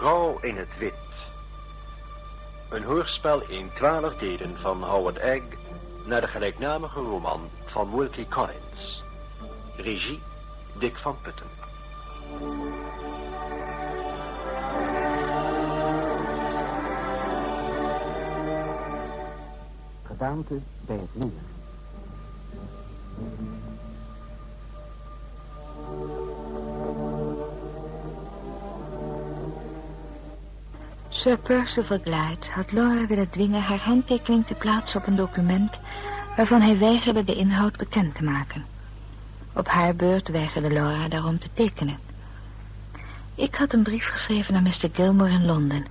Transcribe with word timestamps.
Vrouw 0.00 0.38
in 0.40 0.56
het 0.56 0.78
wit. 0.78 1.30
Een 2.68 2.82
hoorspel 2.82 3.42
in 3.48 3.70
twaalf 3.74 4.14
delen 4.14 4.58
van 4.58 4.82
Howard 4.82 5.16
Egg 5.16 5.42
naar 6.04 6.20
de 6.20 6.26
gelijknamige 6.26 7.00
roman 7.00 7.50
van 7.64 7.96
Wilkie 7.96 8.28
Collins. 8.28 9.02
Regie 9.76 10.20
Dick 10.78 10.96
van 10.96 11.16
Putten. 11.22 11.46
Gedaante 20.02 20.60
bij 20.86 20.96
het 20.96 21.14
nieuws. 21.14 21.49
Sir 31.20 31.36
Percival 31.36 31.98
Glyde 31.98 32.46
had 32.50 32.72
Laura 32.72 33.06
willen 33.06 33.30
dwingen 33.30 33.62
haar 33.62 33.78
handtekening 33.78 34.46
te 34.46 34.54
plaatsen 34.54 35.00
op 35.00 35.06
een 35.06 35.16
document 35.16 35.78
waarvan 36.36 36.60
hij 36.60 36.78
weigerde 36.78 37.24
de 37.24 37.34
inhoud 37.34 37.76
bekend 37.76 38.14
te 38.14 38.24
maken. 38.24 38.64
Op 39.54 39.68
haar 39.68 39.96
beurt 39.96 40.28
weigerde 40.28 40.70
Laura 40.70 41.08
daarom 41.08 41.38
te 41.38 41.48
tekenen. 41.54 41.98
Ik 43.34 43.54
had 43.54 43.72
een 43.72 43.82
brief 43.82 44.06
geschreven 44.06 44.52
naar 44.52 44.62
Mr. 44.62 44.88
Gilmore 44.92 45.30
in 45.30 45.44
Londen, 45.44 45.86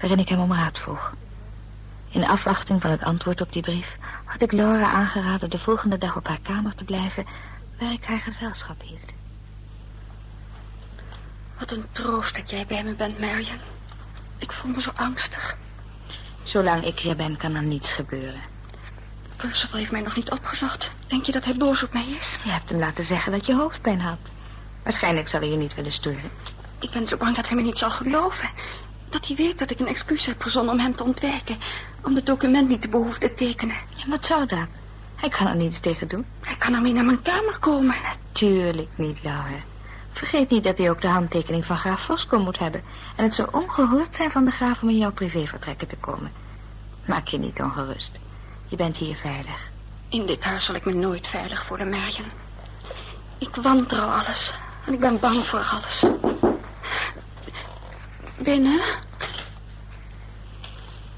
waarin 0.00 0.18
ik 0.18 0.28
hem 0.28 0.40
om 0.40 0.52
raad 0.52 0.78
vroeg. 0.78 1.14
In 2.10 2.26
afwachting 2.26 2.80
van 2.80 2.90
het 2.90 3.02
antwoord 3.02 3.40
op 3.40 3.52
die 3.52 3.62
brief 3.62 3.96
had 4.24 4.42
ik 4.42 4.52
Laura 4.52 4.90
aangeraden 4.90 5.50
de 5.50 5.58
volgende 5.58 5.98
dag 5.98 6.16
op 6.16 6.26
haar 6.26 6.40
kamer 6.42 6.74
te 6.74 6.84
blijven, 6.84 7.26
waar 7.78 7.92
ik 7.92 8.04
haar 8.04 8.20
gezelschap 8.20 8.82
hield. 8.82 9.12
Wat 11.58 11.70
een 11.70 11.84
troost 11.92 12.34
dat 12.36 12.50
jij 12.50 12.66
bij 12.66 12.84
me 12.84 12.94
bent, 12.94 13.18
Marion. 13.18 13.74
Ik 14.38 14.52
voel 14.52 14.70
me 14.70 14.80
zo 14.80 14.90
angstig. 14.94 15.56
Zolang 16.42 16.84
ik 16.84 16.98
hier 16.98 17.16
ben, 17.16 17.36
kan 17.36 17.54
er 17.54 17.62
niets 17.62 17.92
gebeuren. 17.92 18.40
Percival 19.36 19.78
heeft 19.78 19.90
mij 19.90 20.00
nog 20.00 20.16
niet 20.16 20.30
opgezocht. 20.30 20.90
Denk 21.06 21.24
je 21.24 21.32
dat 21.32 21.44
hij 21.44 21.56
boos 21.56 21.82
op 21.82 21.92
mij 21.92 22.08
is? 22.08 22.38
Je 22.44 22.50
hebt 22.50 22.68
hem 22.68 22.78
laten 22.78 23.04
zeggen 23.04 23.32
dat 23.32 23.46
je 23.46 23.54
hoofdpijn 23.54 24.00
had. 24.00 24.18
Waarschijnlijk 24.82 25.28
zal 25.28 25.40
hij 25.40 25.48
je 25.48 25.56
niet 25.56 25.74
willen 25.74 25.92
sturen. 25.92 26.30
Ik 26.80 26.90
ben 26.90 27.06
zo 27.06 27.16
bang 27.16 27.36
dat 27.36 27.46
hij 27.46 27.56
me 27.56 27.62
niet 27.62 27.78
zal 27.78 27.90
geloven. 27.90 28.50
Dat 29.08 29.26
hij 29.26 29.36
weet 29.36 29.58
dat 29.58 29.70
ik 29.70 29.80
een 29.80 29.86
excuus 29.86 30.26
heb 30.26 30.42
verzonnen 30.42 30.74
om 30.74 30.80
hem 30.80 30.96
te 30.96 31.04
ontwijken. 31.04 31.58
Om 32.02 32.14
het 32.14 32.26
document 32.26 32.68
niet 32.68 32.82
te 32.82 32.88
behoeven 32.88 33.20
te 33.20 33.34
tekenen. 33.34 33.76
Ja, 33.94 34.08
wat 34.08 34.24
zou 34.24 34.46
dat? 34.46 34.68
Hij 35.16 35.28
kan 35.28 35.46
er 35.46 35.56
niets 35.56 35.80
tegen 35.80 36.08
doen. 36.08 36.26
Hij 36.40 36.56
kan 36.56 36.74
ermee 36.74 36.92
naar 36.92 37.04
mijn 37.04 37.22
kamer 37.22 37.58
komen. 37.58 37.96
Tuurlijk 38.32 38.88
niet, 38.96 39.22
Laura. 39.22 39.62
Vergeet 40.16 40.50
niet 40.50 40.64
dat 40.64 40.78
hij 40.78 40.90
ook 40.90 41.00
de 41.00 41.08
handtekening 41.08 41.64
van 41.64 41.76
graaf 41.76 42.04
Fosco 42.04 42.38
moet 42.38 42.58
hebben. 42.58 42.82
En 43.16 43.24
het 43.24 43.34
zou 43.34 43.48
ongehoord 43.52 44.14
zijn 44.14 44.30
van 44.30 44.44
de 44.44 44.50
graaf 44.50 44.82
om 44.82 44.88
in 44.88 44.96
jouw 44.96 45.12
privévertrekken 45.12 45.88
te 45.88 45.96
komen. 45.96 46.32
Maak 47.06 47.28
je 47.28 47.38
niet 47.38 47.60
ongerust. 47.60 48.18
Je 48.66 48.76
bent 48.76 48.96
hier 48.96 49.16
veilig. 49.16 49.68
In 50.08 50.26
dit 50.26 50.44
huis 50.44 50.64
zal 50.64 50.74
ik 50.74 50.84
me 50.84 50.94
nooit 50.94 51.26
veilig 51.26 51.64
voelen, 51.64 51.88
Marion. 51.88 52.30
Ik 53.38 53.56
wantrouw 53.56 54.08
alles. 54.08 54.52
En 54.86 54.92
ik 54.92 55.00
ben 55.00 55.20
bang 55.20 55.46
voor 55.46 55.64
alles. 55.64 56.04
Binnen? 58.38 58.80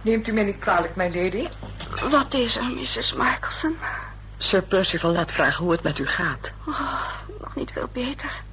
Neemt 0.03 0.29
u 0.29 0.33
mij 0.33 0.45
niet 0.45 0.59
kwalijk, 0.59 0.97
mijn 0.97 1.15
lady? 1.15 1.49
Wat 2.11 2.35
is 2.35 2.57
er, 2.57 2.65
Mrs. 2.65 3.13
Michelson? 3.13 3.77
Sir 4.39 4.63
Percival 4.63 5.13
laat 5.13 5.33
vragen 5.33 5.65
hoe 5.65 5.73
het 5.73 5.83
met 5.83 5.99
u 5.99 6.07
gaat. 6.07 6.51
Oh, 6.67 7.03
nog 7.41 7.55
niet 7.55 7.73
veel 7.73 7.89
beter. 7.93 8.47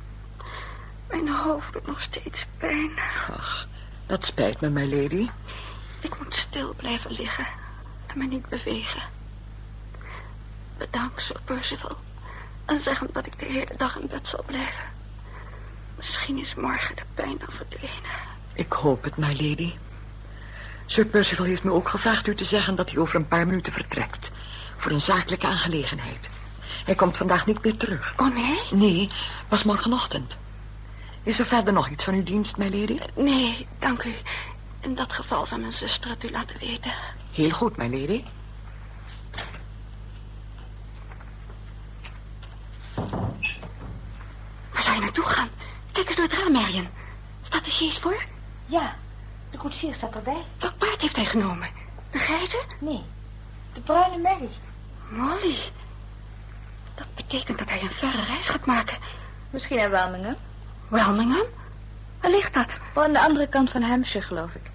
Mijn 1.15 1.35
hoofd 1.35 1.73
doet 1.73 1.87
nog 1.87 2.01
steeds 2.01 2.45
pijn. 2.57 2.99
Ach, 3.29 3.67
dat 4.05 4.25
spijt 4.25 4.61
me, 4.61 4.69
mijn 4.69 4.89
lady. 4.89 5.29
Ik 6.01 6.19
moet 6.19 6.33
stil 6.33 6.73
blijven 6.73 7.11
liggen 7.11 7.47
en 8.07 8.17
me 8.17 8.25
niet 8.25 8.49
bewegen. 8.49 9.01
Bedankt, 10.77 11.21
Sir 11.21 11.39
Percival. 11.45 11.97
En 12.65 12.81
zeg 12.81 12.99
hem 12.99 13.09
dat 13.11 13.25
ik 13.25 13.39
de 13.39 13.45
hele 13.45 13.73
dag 13.77 13.97
in 13.97 14.07
bed 14.07 14.27
zal 14.27 14.43
blijven. 14.45 14.83
Misschien 15.95 16.37
is 16.37 16.55
morgen 16.55 16.95
de 16.95 17.03
pijn 17.13 17.39
al 17.45 17.53
verdwenen. 17.53 18.19
Ik 18.53 18.71
hoop 18.73 19.03
het, 19.03 19.17
my 19.17 19.31
lady. 19.31 19.73
Sir 20.85 21.05
Percival 21.05 21.45
heeft 21.45 21.63
me 21.63 21.71
ook 21.71 21.89
gevraagd 21.89 22.27
u 22.27 22.35
te 22.35 22.45
zeggen 22.45 22.75
dat 22.75 22.89
hij 22.89 22.99
over 22.99 23.15
een 23.15 23.27
paar 23.27 23.47
minuten 23.47 23.73
vertrekt. 23.73 24.29
Voor 24.77 24.91
een 24.91 25.01
zakelijke 25.01 25.47
aangelegenheid. 25.47 26.29
Hij 26.85 26.95
komt 26.95 27.17
vandaag 27.17 27.45
niet 27.45 27.63
meer 27.63 27.77
terug. 27.77 28.13
Oh, 28.17 28.33
nee? 28.33 28.61
Nee, 28.71 29.09
was 29.49 29.63
morgenochtend. 29.63 30.35
Is 31.25 31.39
er 31.39 31.45
verder 31.45 31.73
nog 31.73 31.89
iets 31.89 32.03
van 32.03 32.13
uw 32.13 32.23
dienst, 32.23 32.57
my 32.57 32.79
lady? 32.79 32.99
Nee, 33.15 33.67
dank 33.79 34.03
u. 34.03 34.15
In 34.81 34.95
dat 34.95 35.13
geval 35.13 35.45
zal 35.45 35.57
mijn 35.57 35.73
zuster 35.73 36.09
het 36.09 36.23
u 36.23 36.31
laten 36.31 36.59
weten. 36.59 36.93
Heel 37.31 37.49
goed, 37.49 37.77
my 37.77 37.99
lady. 37.99 38.23
Waar 44.71 44.83
zou 44.83 44.95
je 44.95 45.01
naartoe 45.01 45.25
gaan? 45.25 45.49
Kijk 45.91 46.07
eens 46.07 46.15
door 46.15 46.25
het 46.25 46.33
raam, 46.33 46.51
Marion. 46.51 46.87
Staat 47.41 47.65
de 47.65 47.71
sjees 47.71 47.97
voor? 47.97 48.23
Ja, 48.65 48.95
de 49.51 49.57
koetsier 49.57 49.93
staat 49.93 50.15
erbij. 50.15 50.43
Welk 50.59 50.77
paard 50.77 51.01
heeft 51.01 51.15
hij 51.15 51.25
genomen? 51.25 51.69
Een 52.11 52.19
grijze? 52.19 52.63
Nee, 52.79 53.03
de 53.73 53.81
bruine 53.81 54.17
Mary. 54.17 54.49
Molly. 55.09 55.59
Dat 56.95 57.07
betekent 57.15 57.57
dat 57.57 57.69
hij 57.69 57.81
een 57.81 57.91
verre 57.91 58.23
reis 58.23 58.49
gaat 58.49 58.65
maken. 58.65 58.97
Misschien 59.49 59.77
naar 59.77 59.89
Welmingham. 59.89 60.35
Welmingham? 60.87 61.45
Waar 62.21 62.31
ligt 62.31 62.53
dat? 62.53 62.75
Oh, 62.93 63.03
aan 63.03 63.13
de 63.13 63.19
andere 63.19 63.47
kant 63.47 63.71
van 63.71 63.81
Hampshire, 63.81 64.25
geloof 64.25 64.53
ik. 64.53 64.71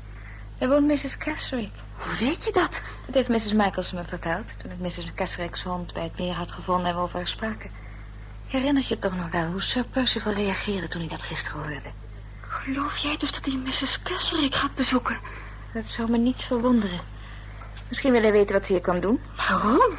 Daar 0.58 0.68
woont 0.68 0.86
Mrs. 0.86 1.16
Keswick. 1.16 1.72
Hoe 1.96 2.16
weet 2.18 2.44
je 2.44 2.52
dat? 2.52 2.70
Dat 3.06 3.14
heeft 3.14 3.28
Mrs. 3.28 3.52
Michaels 3.52 3.92
me 3.92 4.04
verteld... 4.04 4.46
toen 4.62 4.70
ik 4.70 4.78
Mrs. 4.78 5.12
Keswick's 5.14 5.62
hond 5.62 5.92
bij 5.92 6.02
het 6.02 6.18
meer 6.18 6.34
had 6.34 6.52
gevonden 6.52 6.86
en 6.86 6.94
we 6.94 7.00
over 7.00 7.16
haar 7.16 7.28
spraken. 7.28 7.70
Herinner 8.46 8.84
je 8.88 8.98
toch 8.98 9.16
nog 9.16 9.30
wel 9.30 9.46
hoe 9.46 9.62
Sir 9.62 9.84
Percival 9.84 10.32
reageerde 10.32 10.88
toen 10.88 11.00
hij 11.00 11.10
dat 11.10 11.22
gisteren 11.22 11.58
hoorde? 11.58 11.90
Geloof 12.40 12.96
jij 12.96 13.16
dus 13.16 13.32
dat 13.32 13.44
hij 13.44 13.54
Mrs. 13.54 14.02
Keswick 14.02 14.54
gaat 14.54 14.74
bezoeken? 14.74 15.18
Dat 15.72 15.88
zou 15.88 16.10
me 16.10 16.18
niets 16.18 16.44
verwonderen. 16.44 17.00
Misschien 17.88 18.12
wil 18.12 18.22
hij 18.22 18.32
weten 18.32 18.54
wat 18.54 18.66
ze 18.66 18.72
hier 18.72 18.80
kwam 18.80 19.00
doen. 19.00 19.20
Waarom? 19.36 19.98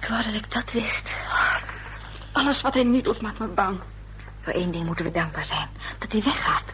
Ik 0.00 0.08
wou 0.08 0.24
dat 0.24 0.34
ik 0.34 0.52
dat 0.52 0.72
wist. 0.72 1.14
Alles 2.32 2.60
wat 2.60 2.74
hij 2.74 2.84
nu 2.84 3.02
doet 3.02 3.20
maakt 3.20 3.38
me 3.38 3.46
bang. 3.46 3.80
Voor 4.48 4.56
één 4.56 4.72
ding 4.72 4.86
moeten 4.86 5.04
we 5.04 5.10
dankbaar 5.10 5.44
zijn. 5.44 5.68
Dat 5.98 6.12
hij 6.12 6.22
weggaat. 6.22 6.64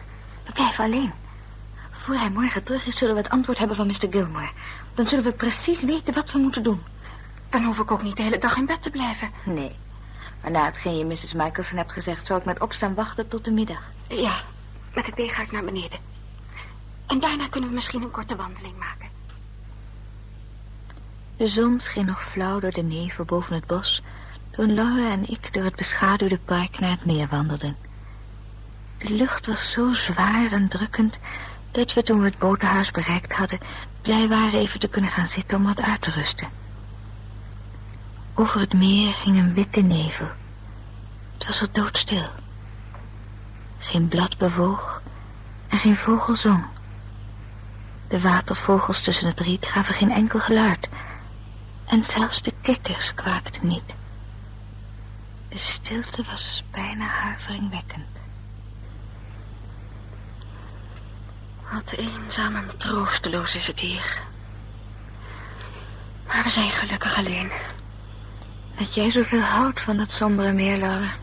We 0.45 0.51
blijven 0.51 0.83
alleen. 0.83 1.13
Voor 1.91 2.15
hij 2.15 2.29
morgen 2.29 2.63
terug 2.63 2.85
is, 2.85 2.97
zullen 2.97 3.15
we 3.15 3.21
het 3.21 3.29
antwoord 3.29 3.57
hebben 3.57 3.77
van 3.77 3.87
Mr. 3.87 4.07
Gilmore. 4.09 4.49
Dan 4.93 5.07
zullen 5.07 5.23
we 5.23 5.31
precies 5.31 5.83
weten 5.83 6.13
wat 6.13 6.31
we 6.31 6.39
moeten 6.39 6.63
doen. 6.63 6.81
Dan 7.49 7.63
hoef 7.63 7.77
ik 7.77 7.91
ook 7.91 8.03
niet 8.03 8.15
de 8.15 8.23
hele 8.23 8.37
dag 8.37 8.55
in 8.55 8.65
bed 8.65 8.81
te 8.81 8.89
blijven. 8.89 9.31
Nee. 9.45 9.75
Maar 10.41 10.51
na 10.51 10.65
hetgeen 10.65 10.97
je 10.97 11.05
Mrs. 11.05 11.33
Michelson 11.33 11.77
hebt 11.77 11.91
gezegd... 11.91 12.25
zou 12.25 12.39
ik 12.39 12.45
met 12.45 12.61
opstaan 12.61 12.93
wachten 12.93 13.27
tot 13.27 13.43
de 13.43 13.51
middag. 13.51 13.81
Ja, 14.07 14.41
met 14.93 15.05
de 15.05 15.11
thee 15.11 15.29
ga 15.29 15.41
ik 15.41 15.51
naar 15.51 15.65
beneden. 15.65 15.99
En 17.07 17.19
daarna 17.19 17.47
kunnen 17.47 17.69
we 17.69 17.75
misschien 17.75 18.01
een 18.01 18.11
korte 18.11 18.35
wandeling 18.35 18.77
maken. 18.77 19.09
De 21.37 21.49
zon 21.49 21.79
scheen 21.79 22.05
nog 22.05 22.23
flauw 22.31 22.59
door 22.59 22.71
de 22.71 22.83
nevel 22.83 23.25
boven 23.25 23.55
het 23.55 23.67
bos... 23.67 24.01
toen 24.55 24.73
Laura 24.73 25.11
en 25.11 25.29
ik 25.29 25.53
door 25.53 25.63
het 25.63 25.75
beschaduwde 25.75 26.39
park 26.45 26.79
naar 26.79 26.89
het 26.89 27.05
meer 27.05 27.27
wandelden. 27.27 27.75
De 28.97 29.09
lucht 29.09 29.45
was 29.45 29.71
zo 29.71 29.93
zwaar 29.93 30.51
en 30.51 30.67
drukkend... 30.67 31.17
dat 31.71 31.93
we 31.93 32.03
toen 32.03 32.19
we 32.19 32.25
het 32.25 32.37
botenhuis 32.37 32.91
bereikt 32.91 33.33
hadden... 33.33 33.59
blij 34.01 34.27
waren 34.27 34.59
even 34.59 34.79
te 34.79 34.87
kunnen 34.87 35.11
gaan 35.11 35.27
zitten 35.27 35.57
om 35.57 35.63
wat 35.63 35.81
uit 35.81 36.01
te 36.01 36.11
rusten. 36.11 36.49
Over 38.33 38.59
het 38.59 38.73
meer 38.73 39.13
ging 39.13 39.37
een 39.37 39.53
witte 39.53 39.81
nevel. 39.81 40.27
Het 41.33 41.45
was 41.45 41.61
er 41.61 41.71
doodstil. 41.71 42.29
Geen 43.77 44.07
blad 44.07 44.37
bewoog 44.37 45.01
en 45.67 45.79
geen 45.79 45.97
vogel 45.97 46.35
zong. 46.35 46.65
De 48.07 48.21
watervogels 48.21 49.01
tussen 49.01 49.27
het 49.27 49.39
riet 49.39 49.65
gaven 49.65 49.93
geen 49.93 50.11
enkel 50.11 50.39
geluid. 50.39 50.89
En 51.85 52.05
zelfs 52.05 52.41
de 52.41 52.53
kikkers 52.61 53.13
kwaakten 53.13 53.67
niet. 53.67 53.93
De 55.55 55.61
stilte 55.61 56.23
was 56.23 56.63
bijna 56.71 57.07
huiveringwekkend. 57.07 58.07
Wat 61.71 61.91
eenzaam 61.91 62.55
en 62.55 62.77
troosteloos 62.77 63.55
is 63.55 63.67
het 63.67 63.79
hier. 63.79 64.21
Maar 66.27 66.43
we 66.43 66.49
zijn 66.49 66.69
gelukkig 66.71 67.17
alleen. 67.17 67.51
Dat 68.77 68.93
jij 68.93 69.11
zoveel 69.11 69.41
houdt 69.41 69.81
van 69.81 69.97
dat 69.97 70.11
sombere 70.11 70.51
meer, 70.51 70.77
Laura. 70.77 71.13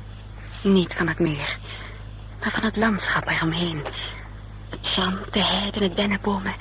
Niet 0.62 0.94
van 0.94 1.08
het 1.08 1.18
meer, 1.18 1.58
maar 2.40 2.50
van 2.50 2.64
het 2.64 2.76
landschap 2.76 3.28
eromheen. 3.28 3.86
Het 4.70 4.86
zand, 4.86 5.32
de 5.32 5.44
heide 5.44 5.80
en 5.80 5.88
de 5.88 5.94
dennenbomen 5.94 6.54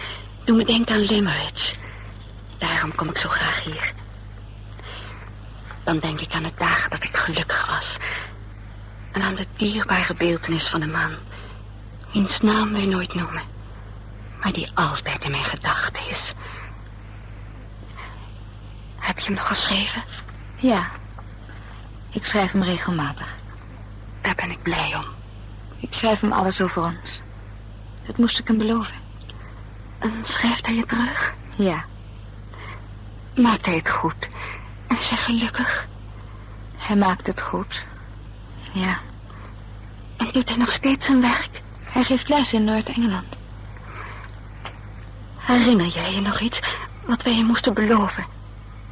doen 0.43 0.57
me 0.57 0.65
denken 0.65 0.95
aan 0.95 1.01
Limerick. 1.01 1.77
Daarom 2.57 2.95
kom 2.95 3.09
ik 3.09 3.17
zo 3.17 3.29
graag 3.29 3.63
hier. 3.63 4.00
Dan 5.91 5.99
denk 5.99 6.21
ik 6.21 6.33
aan 6.33 6.43
de 6.43 6.51
dagen 6.57 6.89
dat 6.89 7.03
ik 7.03 7.17
gelukkig 7.17 7.67
was. 7.67 7.97
En 9.11 9.21
aan 9.21 9.35
de 9.35 9.47
dierbare 9.55 10.13
beeltenis 10.13 10.67
van 10.69 10.81
een 10.81 10.91
man. 10.91 11.15
Wiens 12.11 12.39
naam 12.39 12.71
wij 12.71 12.85
nooit 12.85 13.13
noemen. 13.13 13.41
Maar 14.41 14.51
die 14.51 14.71
altijd 14.73 15.23
in 15.23 15.31
mijn 15.31 15.43
gedachten 15.43 16.07
is. 16.09 16.33
Heb 18.99 19.19
je 19.19 19.25
hem 19.25 19.33
nog 19.33 19.47
geschreven? 19.47 20.03
Ja. 20.55 20.87
Ik 22.09 22.25
schrijf 22.25 22.51
hem 22.51 22.63
regelmatig. 22.63 23.37
Daar 24.21 24.35
ben 24.35 24.51
ik 24.51 24.61
blij 24.61 24.95
om. 24.95 25.05
Ik 25.79 25.93
schrijf 25.93 26.19
hem 26.19 26.31
alles 26.31 26.61
over 26.61 26.83
ons. 26.83 27.21
Dat 28.05 28.17
moest 28.17 28.39
ik 28.39 28.47
hem 28.47 28.57
beloven. 28.57 28.95
En 29.99 30.25
schrijft 30.25 30.65
hij 30.65 30.75
je 30.75 30.85
terug? 30.85 31.33
Ja. 31.55 31.85
Maakt 33.35 33.65
hij 33.65 33.75
het 33.75 33.89
goed? 33.89 34.29
Is 34.99 35.09
hij 35.09 35.17
gelukkig? 35.17 35.87
Hij 36.77 36.95
maakt 36.95 37.27
het 37.27 37.41
goed. 37.41 37.81
Ja. 38.73 38.97
En 40.17 40.31
doet 40.31 40.49
hij 40.49 40.57
nog 40.57 40.71
steeds 40.71 41.05
zijn 41.05 41.21
werk? 41.21 41.61
Hij 41.83 42.03
geeft 42.03 42.29
les 42.29 42.53
in 42.53 42.63
Noord-Engeland. 42.63 43.35
Herinner 45.37 45.87
jij 45.87 46.13
je 46.13 46.21
nog 46.21 46.39
iets 46.39 46.59
wat 47.05 47.23
wij 47.23 47.33
je 47.33 47.43
moesten 47.43 47.73
beloven? 47.73 48.25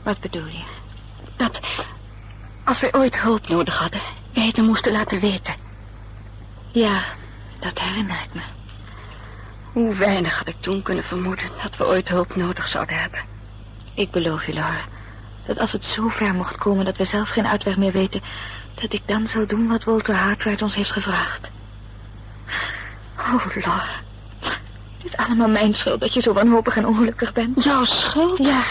Wat 0.03 0.19
bedoel 0.19 0.45
je? 0.45 0.63
Dat 1.35 1.59
als 2.63 2.79
wij 2.79 2.93
ooit 2.93 3.19
hulp 3.19 3.47
nodig 3.47 3.79
hadden, 3.79 4.01
wij 4.33 4.45
het 4.45 4.55
hem 4.55 4.65
moesten 4.65 4.91
laten 4.91 5.19
weten. 5.19 5.55
Ja, 6.71 7.03
dat 7.59 7.79
herinner 7.79 8.21
ik 8.23 8.33
me. 8.33 8.41
Hoe 9.71 9.95
weinig 9.95 10.37
had 10.37 10.47
ik 10.47 10.55
toen 10.59 10.81
kunnen 10.81 11.03
vermoeden 11.03 11.49
dat 11.63 11.77
we 11.77 11.85
ooit 11.85 12.07
hulp 12.07 12.35
nodig 12.35 12.67
zouden 12.67 12.97
hebben. 12.97 13.21
Ik 13.93 14.11
beloof 14.11 14.45
je, 14.45 14.53
Laura, 14.53 14.81
dat 15.49 15.59
als 15.59 15.71
het 15.71 15.85
zo 15.85 16.07
ver 16.07 16.33
mocht 16.33 16.57
komen 16.57 16.85
dat 16.85 16.97
we 16.97 17.05
zelf 17.05 17.29
geen 17.29 17.47
uitweg 17.47 17.77
meer 17.77 17.91
weten, 17.91 18.21
dat 18.75 18.93
ik 18.93 19.01
dan 19.05 19.27
zal 19.27 19.47
doen 19.47 19.67
wat 19.67 19.83
Walter 19.83 20.15
Hartwright 20.15 20.61
ons 20.61 20.75
heeft 20.75 20.91
gevraagd. 20.91 21.49
Oh, 23.17 23.45
Laura. 23.55 23.83
Het 24.97 25.03
is 25.03 25.15
allemaal 25.15 25.49
mijn 25.49 25.73
schuld 25.73 25.99
dat 25.99 26.13
je 26.13 26.21
zo 26.21 26.33
wanhopig 26.33 26.75
en 26.75 26.85
ongelukkig 26.85 27.33
bent. 27.33 27.63
Jouw 27.63 27.83
schuld? 27.83 28.37
Ja, 28.37 28.63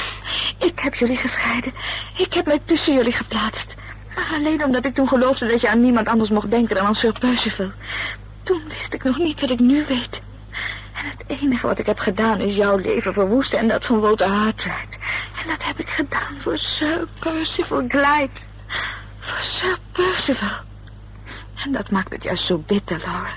ik 0.59 0.79
heb 0.79 0.95
jullie 0.95 1.17
gescheiden. 1.17 1.73
Ik 2.17 2.33
heb 2.33 2.47
mij 2.47 2.61
tussen 2.65 2.95
jullie 2.95 3.13
geplaatst. 3.13 3.75
Maar 4.15 4.31
alleen 4.35 4.65
omdat 4.65 4.85
ik 4.85 4.95
toen 4.95 5.09
geloofde 5.09 5.47
dat 5.47 5.61
je 5.61 5.69
aan 5.69 5.81
niemand 5.81 6.09
anders 6.09 6.31
mocht 6.31 6.51
denken 6.51 6.75
dan 6.75 6.87
aan 6.87 6.95
Sir 6.95 7.19
Percival. 7.19 7.71
Toen 8.43 8.63
wist 8.69 8.95
ik 8.95 9.05
nog 9.05 9.19
niet 9.19 9.41
wat 9.41 9.51
ik 9.51 9.59
nu 9.59 9.85
weet. 9.89 10.21
En 10.99 11.05
het 11.05 11.41
enige 11.41 11.67
wat 11.67 11.79
ik 11.79 11.87
heb 11.87 11.99
gedaan 11.99 12.41
is 12.41 12.56
jouw 12.56 12.77
leven 12.77 13.12
verwoesten 13.12 13.59
en 13.59 13.69
dat 13.69 13.87
van 13.87 14.00
Walter 14.00 14.29
Hartwright. 14.29 14.99
En 15.43 15.49
dat 15.49 15.65
heb 15.65 15.79
ik 15.79 15.89
gedaan 15.89 16.41
voor 16.41 16.59
Sir 16.59 17.09
Percival 17.19 17.85
Glyde. 17.89 18.41
Voor 19.19 19.39
Sir 19.41 19.79
Percival. 19.93 20.56
En 21.55 21.73
dat 21.73 21.91
maakt 21.91 22.12
het 22.12 22.23
juist 22.23 22.47
zo 22.47 22.59
bitter, 22.67 22.99
Laura. 22.99 23.31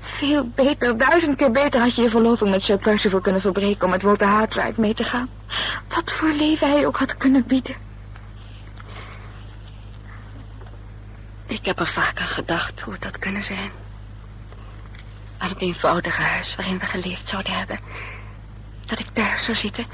Veel 0.00 0.50
beter, 0.54 0.96
duizend 0.96 1.36
keer 1.36 1.50
beter 1.50 1.80
had 1.80 1.94
je 1.94 2.02
je 2.02 2.10
verloving 2.10 2.50
met 2.50 2.62
Sir 2.62 2.78
Percival 2.78 3.20
kunnen 3.20 3.40
verbreken 3.40 3.84
om 3.84 3.90
met 3.90 4.02
Walter 4.02 4.28
Hartwright 4.28 4.76
mee 4.76 4.94
te 4.94 5.04
gaan. 5.04 5.28
Wat 5.88 6.12
voor 6.12 6.28
leven 6.28 6.70
hij 6.70 6.86
ook 6.86 6.96
had 6.96 7.16
kunnen 7.16 7.46
bieden. 7.46 7.76
Ik 11.46 11.64
heb 11.64 11.78
er 11.78 11.88
vaak 11.88 12.20
aan 12.20 12.26
gedacht 12.26 12.80
hoe 12.80 12.92
het 12.92 13.04
had 13.04 13.18
kunnen 13.18 13.44
zijn. 13.44 13.70
Aan 15.42 15.48
het 15.48 15.60
eenvoudige 15.60 16.22
huis 16.22 16.54
waarin 16.56 16.78
we 16.78 16.86
geleefd 16.86 17.28
zouden 17.28 17.52
hebben. 17.52 17.80
Dat 18.86 18.98
ik 18.98 19.14
daar 19.14 19.38
zou 19.38 19.56
zitten 19.56 19.86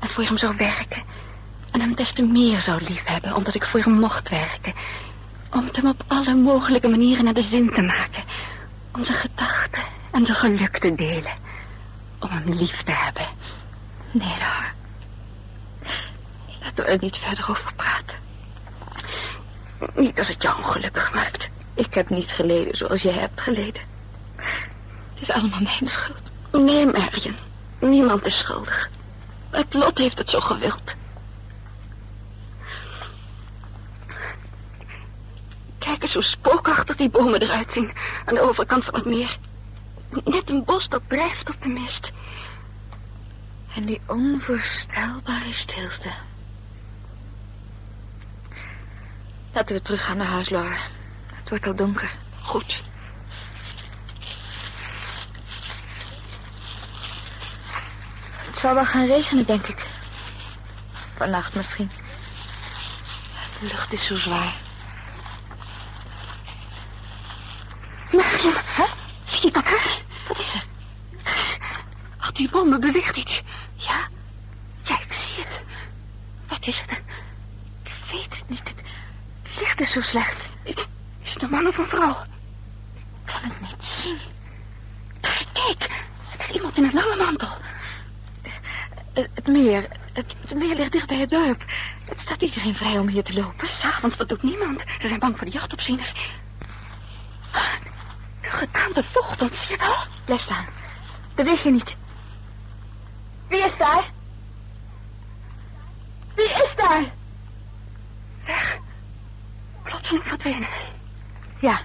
en 0.00 0.08
voor 0.08 0.24
hem 0.24 0.38
zou 0.38 0.56
werken. 0.56 1.02
En 1.70 1.80
hem 1.80 1.94
des 1.94 2.12
te 2.12 2.22
meer 2.22 2.60
zou 2.60 2.82
liefhebben, 2.82 3.34
omdat 3.34 3.54
ik 3.54 3.66
voor 3.66 3.80
hem 3.80 3.92
mocht 3.92 4.28
werken. 4.28 4.74
Om 5.50 5.64
het 5.64 5.76
hem 5.76 5.86
op 5.86 6.04
alle 6.06 6.34
mogelijke 6.34 6.88
manieren 6.88 7.24
naar 7.24 7.34
de 7.34 7.42
zin 7.42 7.70
te 7.74 7.82
maken. 7.82 8.24
Om 8.92 9.04
zijn 9.04 9.18
gedachten 9.18 9.82
en 10.12 10.26
zijn 10.26 10.38
geluk 10.38 10.78
te 10.78 10.94
delen. 10.94 11.36
Om 12.20 12.30
hem 12.30 12.52
lief 12.52 12.82
te 12.82 12.92
hebben. 12.92 13.26
Nee, 14.10 14.36
Laura. 14.38 14.72
Laten 16.60 16.84
we 16.84 16.90
er 16.90 16.98
niet 17.00 17.16
verder 17.16 17.50
over 17.50 17.72
praten. 17.76 18.16
Niet 19.94 20.18
als 20.18 20.28
het 20.28 20.42
jou 20.42 20.56
ongelukkig 20.56 21.14
maakt. 21.14 21.48
Ik 21.74 21.94
heb 21.94 22.08
niet 22.08 22.30
geleden 22.30 22.76
zoals 22.76 23.02
jij 23.02 23.18
hebt 23.18 23.40
geleden. 23.40 23.93
Het 25.24 25.34
is 25.34 25.40
allemaal 25.40 25.60
mijn 25.60 25.86
schuld. 25.86 26.30
Nee, 26.52 26.86
Marion. 26.86 27.36
Niemand 27.80 28.26
is 28.26 28.38
schuldig. 28.38 28.90
Het 29.50 29.74
lot 29.74 29.98
heeft 29.98 30.18
het 30.18 30.30
zo 30.30 30.40
gewild. 30.40 30.94
Kijk 35.78 36.02
eens 36.02 36.12
hoe 36.12 36.22
spookachtig 36.22 36.96
die 36.96 37.10
bomen 37.10 37.42
eruit 37.42 37.72
zien 37.72 37.92
aan 38.24 38.34
de 38.34 38.40
overkant 38.40 38.84
van 38.84 38.94
het 38.94 39.04
meer. 39.04 39.36
Net 40.24 40.50
een 40.50 40.64
bos 40.64 40.88
dat 40.88 41.02
drijft 41.08 41.48
op 41.48 41.62
de 41.62 41.68
mist. 41.68 42.12
En 43.74 43.84
die 43.84 44.00
onvoorstelbare 44.06 45.52
stilte. 45.52 46.12
Laten 49.52 49.76
we 49.76 49.82
teruggaan 49.82 50.16
naar 50.16 50.26
huis, 50.26 50.48
Laura. 50.48 50.78
Het 51.34 51.48
wordt 51.48 51.66
al 51.66 51.74
donker. 51.74 52.16
Goed. 52.42 52.82
Het 58.53 58.53
zal 58.64 58.74
wel 58.74 58.84
gaan 58.84 59.06
regenen, 59.06 59.46
denk 59.46 59.66
ik. 59.66 59.86
Vannacht 61.16 61.54
misschien. 61.54 61.90
De 63.60 63.66
lucht 63.66 63.92
is 63.92 64.06
zo 64.06 64.16
zwaar. 64.16 64.54
Marion, 68.12 68.54
hè? 68.54 68.84
Zie 69.24 69.44
je 69.44 69.50
dat, 69.50 69.68
hè? 69.68 69.76
Wat 70.28 70.38
is 70.38 70.54
er? 70.54 70.64
Ach, 72.18 72.32
die 72.32 72.50
bomen 72.50 72.80
beweegt 72.80 73.16
iets. 73.16 73.42
Ja? 73.74 74.08
Ja, 74.82 75.00
ik 75.00 75.12
zie 75.12 75.44
het. 75.44 75.60
Wat 76.48 76.66
is 76.66 76.80
het? 76.80 77.02
Ik 77.82 77.92
weet 78.12 78.38
het 78.38 78.48
niet. 78.48 78.74
Het 79.42 79.58
licht 79.58 79.80
is 79.80 79.92
zo 79.92 80.00
slecht. 80.00 80.36
Is 81.22 81.32
het 81.34 81.42
een 81.42 81.50
man 81.50 81.66
of 81.66 81.78
een 81.78 81.88
vrouw? 81.88 82.22
Ik 82.94 83.32
kan 83.32 83.50
het 83.50 83.60
niet 83.60 83.88
zien. 84.02 84.18
Kijk, 85.52 85.90
het 86.28 86.42
is 86.42 86.50
iemand 86.50 86.76
in 86.76 86.84
een 86.84 86.92
lange 86.92 87.16
mantel. 87.16 87.63
Het, 89.14 89.30
het 89.34 89.46
meer. 89.46 89.88
Het, 90.12 90.34
het 90.40 90.54
meer 90.54 90.76
ligt 90.76 90.92
dicht 90.92 91.06
bij 91.08 91.18
het 91.18 91.30
dorp. 91.30 91.64
Het 92.04 92.20
staat 92.20 92.42
iedereen 92.42 92.74
vrij 92.74 92.98
om 92.98 93.08
hier 93.08 93.22
te 93.22 93.32
lopen. 93.32 93.68
S'avonds, 93.68 94.16
dat 94.16 94.28
doet 94.28 94.42
niemand. 94.42 94.84
Ze 94.98 95.08
zijn 95.08 95.20
bang 95.20 95.36
voor 95.36 95.46
de 95.46 95.52
jachtopziener. 95.52 96.12
De 98.40 98.50
getaande 98.50 99.04
vocht, 99.12 99.38
dan 99.38 99.50
zie 99.52 99.70
je 99.70 99.78
wel. 99.78 99.96
Blijf 100.24 100.40
staan. 100.40 100.66
Beweeg 101.34 101.62
je 101.62 101.70
niet. 101.70 101.96
Wie 103.48 103.64
is 103.64 103.76
daar? 103.78 104.10
Wie 106.34 106.50
is 106.64 106.74
daar? 106.76 107.04
Weg. 108.46 108.78
Plotseling 109.82 110.24
verdwenen. 110.24 110.68
Ja, 111.60 111.80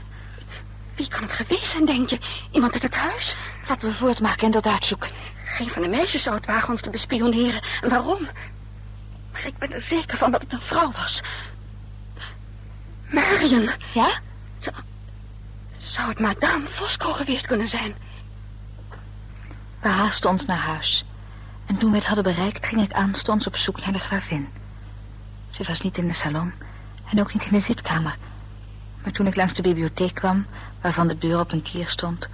Wie 0.95 1.07
kan 1.07 1.21
het 1.21 1.31
geweest 1.31 1.71
zijn, 1.71 1.85
denk 1.85 2.09
je? 2.09 2.19
Iemand 2.51 2.73
uit 2.73 2.81
het 2.81 2.95
huis? 2.95 3.35
laten 3.67 3.89
we 3.89 3.95
voortmaken 3.95 4.45
en 4.45 4.51
dat 4.51 4.65
uitzoeken. 4.65 5.11
Geen 5.49 5.69
van 5.69 5.81
de 5.81 5.87
meisjes 5.87 6.21
zou 6.23 6.35
het 6.35 6.45
wagen 6.45 6.69
ons 6.69 6.81
te 6.81 6.89
bespioneren. 6.89 7.63
En 7.81 7.89
waarom? 7.89 8.27
Maar 9.31 9.45
ik 9.45 9.57
ben 9.57 9.71
er 9.71 9.81
zeker 9.81 10.17
van 10.17 10.31
dat 10.31 10.41
het 10.41 10.53
een 10.53 10.61
vrouw 10.61 10.91
was. 10.91 11.21
Marion. 13.11 13.71
Ja? 13.93 14.19
Zou, 14.57 14.75
zou 15.77 16.09
het 16.09 16.19
madame 16.19 16.67
Fosco 16.67 17.13
geweest 17.13 17.47
kunnen 17.47 17.67
zijn? 17.67 17.95
We 19.81 19.87
haasten 19.87 20.29
ons 20.29 20.45
naar 20.45 20.57
huis. 20.57 21.05
En 21.65 21.77
toen 21.77 21.91
we 21.91 21.97
het 21.97 22.05
hadden 22.05 22.23
bereikt, 22.23 22.65
ging 22.65 22.81
ik 22.81 22.91
aanstonds 22.91 23.47
op 23.47 23.55
zoek 23.55 23.79
naar 23.79 23.93
de 23.93 23.99
gravin. 23.99 24.47
Ze 25.49 25.63
was 25.63 25.81
niet 25.81 25.97
in 25.97 26.07
de 26.07 26.13
salon 26.13 26.53
en 27.11 27.19
ook 27.19 27.33
niet 27.33 27.45
in 27.45 27.51
de 27.51 27.59
zitkamer. 27.59 28.15
Maar 29.03 29.11
toen 29.11 29.27
ik 29.27 29.35
langs 29.35 29.53
de 29.53 29.61
bibliotheek 29.61 30.13
kwam, 30.13 30.45
waarvan 30.81 31.07
de 31.07 31.17
deur 31.17 31.39
op 31.39 31.51
een 31.51 31.61
kier 31.61 31.89
stond, 31.89 32.27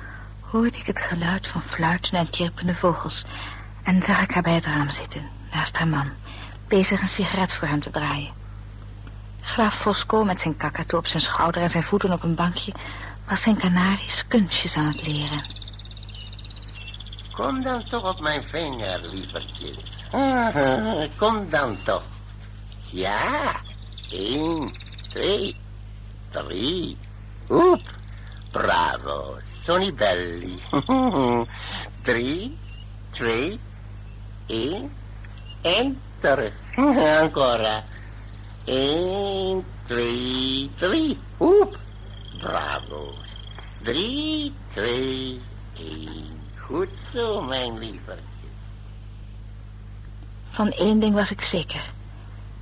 hoorde 0.52 0.78
ik 0.78 0.86
het 0.86 1.00
geluid 1.02 1.48
van 1.48 1.62
fluiten 1.62 2.14
en 2.18 2.28
chirpende 2.32 2.75
vogels 2.75 3.25
en 3.84 4.02
zag 4.02 4.22
ik 4.22 4.32
haar 4.32 4.44
bij 4.44 4.54
het 4.54 4.66
raam 4.66 4.90
zitten, 4.92 5.30
naast 5.52 5.78
haar 5.78 5.88
man, 5.88 6.12
bezig 6.68 7.02
een 7.02 7.08
sigaret 7.08 7.54
voor 7.54 7.68
hem 7.68 7.80
te 7.80 7.90
draaien. 7.90 8.34
Graaf 9.42 9.82
Fosco 9.82 10.24
met 10.24 10.42
zijn 10.42 10.58
kakatoe 10.58 11.00
op 11.00 11.08
zijn 11.08 11.22
schouder 11.22 11.62
en 11.62 11.70
zijn 11.70 11.84
voeten 11.84 12.12
op 12.12 12.24
een 12.24 12.36
bankje 12.36 12.74
was 13.28 13.42
zijn 13.42 13.58
kanaries 13.58 14.28
kunstjes 14.28 14.75
aan 14.75 14.88
het 14.88 15.08
leren. 15.08 15.44
Kom 17.32 17.64
dan 17.64 17.84
toch 17.84 18.04
op 18.10 18.20
mijn 18.22 18.48
vinger, 18.48 19.00
lievertje. 19.00 19.74
Ah, 20.12 21.18
Kom 21.18 21.50
dan 21.50 21.84
toch. 21.84 22.08
Ja, 22.92 23.56
één, 24.10 24.72
twee, 25.10 25.58
drie. 26.30 26.98
Oep, 27.50 27.82
bravo, 28.52 29.38
Sonny 29.66 29.94
Belly. 29.94 30.60
drie, 32.04 32.58
twee, 33.10 33.60
één, 34.46 34.92
en 35.62 35.98
terug. 36.20 36.54
Ancora. 37.22 37.84
Eén, 38.66 39.64
twee, 39.86 40.70
drie. 40.76 41.18
Oep, 41.40 41.78
bravo. 42.40 43.14
Drie, 43.84 44.54
twee, 44.74 45.42
Eén. 45.74 46.40
Goed 46.60 46.90
zo, 47.14 47.42
mijn 47.42 47.78
lievertje. 47.78 48.48
Van 50.50 50.72
één 50.72 51.00
ding 51.00 51.14
was 51.14 51.32
ik 51.32 51.42
zeker. 51.42 51.84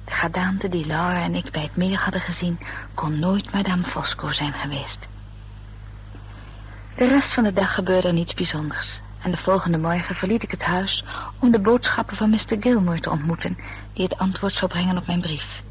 De 0.05 0.11
gedaante 0.11 0.69
die 0.69 0.85
Laura 0.85 1.23
en 1.23 1.35
ik 1.35 1.51
bij 1.51 1.61
het 1.61 1.75
meer 1.75 1.99
hadden 1.99 2.21
gezien... 2.21 2.59
kon 2.93 3.19
nooit 3.19 3.51
Madame 3.51 3.83
Fosco 3.83 4.31
zijn 4.31 4.53
geweest. 4.53 4.99
De 6.95 7.07
rest 7.07 7.33
van 7.33 7.43
de 7.43 7.53
dag 7.53 7.73
gebeurde 7.73 8.07
er 8.07 8.13
niets 8.13 8.33
bijzonders. 8.33 8.99
En 9.21 9.31
de 9.31 9.37
volgende 9.37 9.77
morgen 9.77 10.15
verliet 10.15 10.43
ik 10.43 10.51
het 10.51 10.63
huis... 10.63 11.03
om 11.39 11.51
de 11.51 11.59
boodschappen 11.59 12.17
van 12.17 12.29
Mr. 12.29 12.57
Gilmore 12.59 12.99
te 12.99 13.09
ontmoeten... 13.09 13.57
die 13.93 14.03
het 14.03 14.17
antwoord 14.17 14.53
zou 14.53 14.71
brengen 14.71 14.97
op 14.97 15.07
mijn 15.07 15.21
brief. 15.21 15.61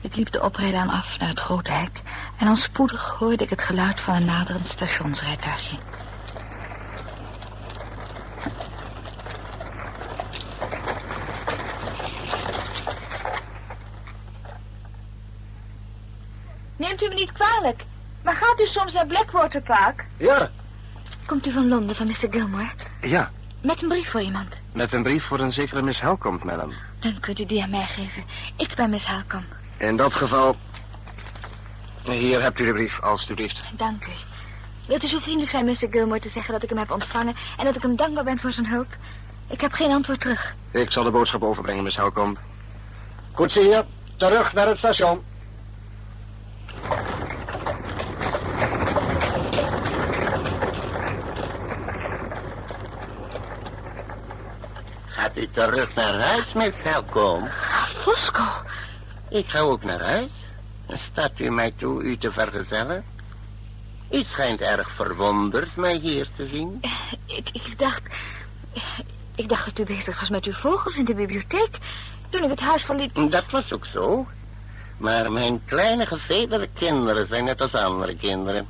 Ik 0.00 0.16
liep 0.16 0.30
de 0.30 0.42
oprijlaan 0.42 0.88
af 0.88 1.18
naar 1.18 1.28
het 1.28 1.40
grote 1.40 1.72
hek... 1.72 2.02
en 2.38 2.48
al 2.48 2.56
spoedig 2.56 3.14
hoorde 3.18 3.44
ik 3.44 3.50
het 3.50 3.62
geluid 3.62 4.00
van 4.00 4.14
een 4.14 4.24
naderend 4.24 4.68
stationsrijtuigje. 4.68 5.76
Neemt 16.76 17.02
u 17.02 17.08
me 17.08 17.14
niet 17.14 17.32
kwalijk, 17.32 17.84
maar 18.22 18.34
gaat 18.34 18.60
u 18.60 18.66
soms 18.84 18.92
naar 18.96 19.06
Blackwater 19.06 19.62
Park? 19.62 20.04
Ja, 20.18 20.50
Komt 21.26 21.46
u 21.46 21.52
van 21.52 21.68
Londen, 21.68 21.96
van 21.96 22.06
Mr. 22.06 22.26
Gilmore? 22.30 22.70
ja. 23.00 23.30
Met 23.62 23.82
een 23.82 23.88
brief 23.88 24.10
voor 24.10 24.20
iemand. 24.20 24.48
Met 24.72 24.92
een 24.92 25.02
brief 25.02 25.24
voor 25.26 25.40
een 25.40 25.52
zekere 25.52 25.82
Miss 25.82 26.00
Helcomb, 26.00 26.44
madam. 26.44 26.72
Dan 27.00 27.20
kunt 27.20 27.38
u 27.38 27.44
die 27.44 27.62
aan 27.62 27.70
mij 27.70 27.86
geven. 27.86 28.24
Ik 28.56 28.74
ben 28.74 28.90
Miss 28.90 29.06
Halcom. 29.06 29.44
In 29.78 29.96
dat 29.96 30.12
geval... 30.12 30.56
Hier 32.02 32.42
hebt 32.42 32.58
u 32.58 32.64
de 32.64 32.72
brief, 32.72 33.00
alstublieft. 33.00 33.60
Dank 33.76 34.06
u. 34.06 34.10
Wilt 34.86 35.04
u 35.04 35.08
zo 35.08 35.18
vriendelijk 35.18 35.50
zijn, 35.50 35.64
Mr. 35.64 35.88
Gilmore, 35.90 36.20
te 36.20 36.28
zeggen 36.28 36.52
dat 36.52 36.62
ik 36.62 36.68
hem 36.68 36.78
heb 36.78 36.90
ontvangen... 36.90 37.34
en 37.56 37.64
dat 37.64 37.76
ik 37.76 37.82
hem 37.82 37.96
dankbaar 37.96 38.24
ben 38.24 38.38
voor 38.38 38.52
zijn 38.52 38.66
hulp? 38.66 38.96
Ik 39.48 39.60
heb 39.60 39.72
geen 39.72 39.90
antwoord 39.90 40.20
terug. 40.20 40.54
Ik 40.70 40.90
zal 40.90 41.04
de 41.04 41.10
boodschap 41.10 41.42
overbrengen, 41.42 41.84
Miss 41.84 41.96
Helcomb. 41.96 42.38
Goed 43.32 43.52
zie 43.52 43.68
je. 43.68 43.84
Terug 44.16 44.52
naar 44.52 44.66
het 44.66 44.78
station. 44.78 45.22
Gaat 55.14 55.36
u 55.36 55.46
terug 55.46 55.94
naar 55.94 56.20
huis, 56.20 56.52
Miss 56.52 56.82
Helcom? 56.82 57.48
Fosco, 58.02 58.44
Ik 59.28 59.48
ga 59.48 59.60
ook 59.60 59.84
naar 59.84 60.00
huis. 60.00 60.30
Staat 60.88 61.38
u 61.38 61.50
mij 61.50 61.72
toe 61.76 62.02
u 62.02 62.16
te 62.16 62.32
vergezellen? 62.32 63.04
U 64.10 64.22
schijnt 64.22 64.60
erg 64.60 64.90
verwonderd 64.90 65.76
mij 65.76 65.96
hier 65.96 66.28
te 66.36 66.48
zien. 66.48 66.80
ik, 67.26 67.48
ik 67.52 67.78
dacht... 67.78 68.02
Ik 69.34 69.48
dacht 69.48 69.64
dat 69.64 69.78
u 69.78 69.84
bezig 69.84 70.20
was 70.20 70.28
met 70.28 70.44
uw 70.44 70.52
vogels 70.52 70.96
in 70.96 71.04
de 71.04 71.14
bibliotheek... 71.14 71.78
toen 72.28 72.42
ik 72.42 72.50
het 72.50 72.60
huis 72.60 72.84
verliet. 72.84 73.30
Dat 73.30 73.50
was 73.50 73.72
ook 73.72 73.86
zo. 73.86 74.26
Maar 74.96 75.32
mijn 75.32 75.64
kleine 75.64 76.06
gevederde 76.06 76.68
kinderen 76.74 77.26
zijn 77.26 77.44
net 77.44 77.60
als 77.60 77.74
andere 77.74 78.16
kinderen. 78.16 78.66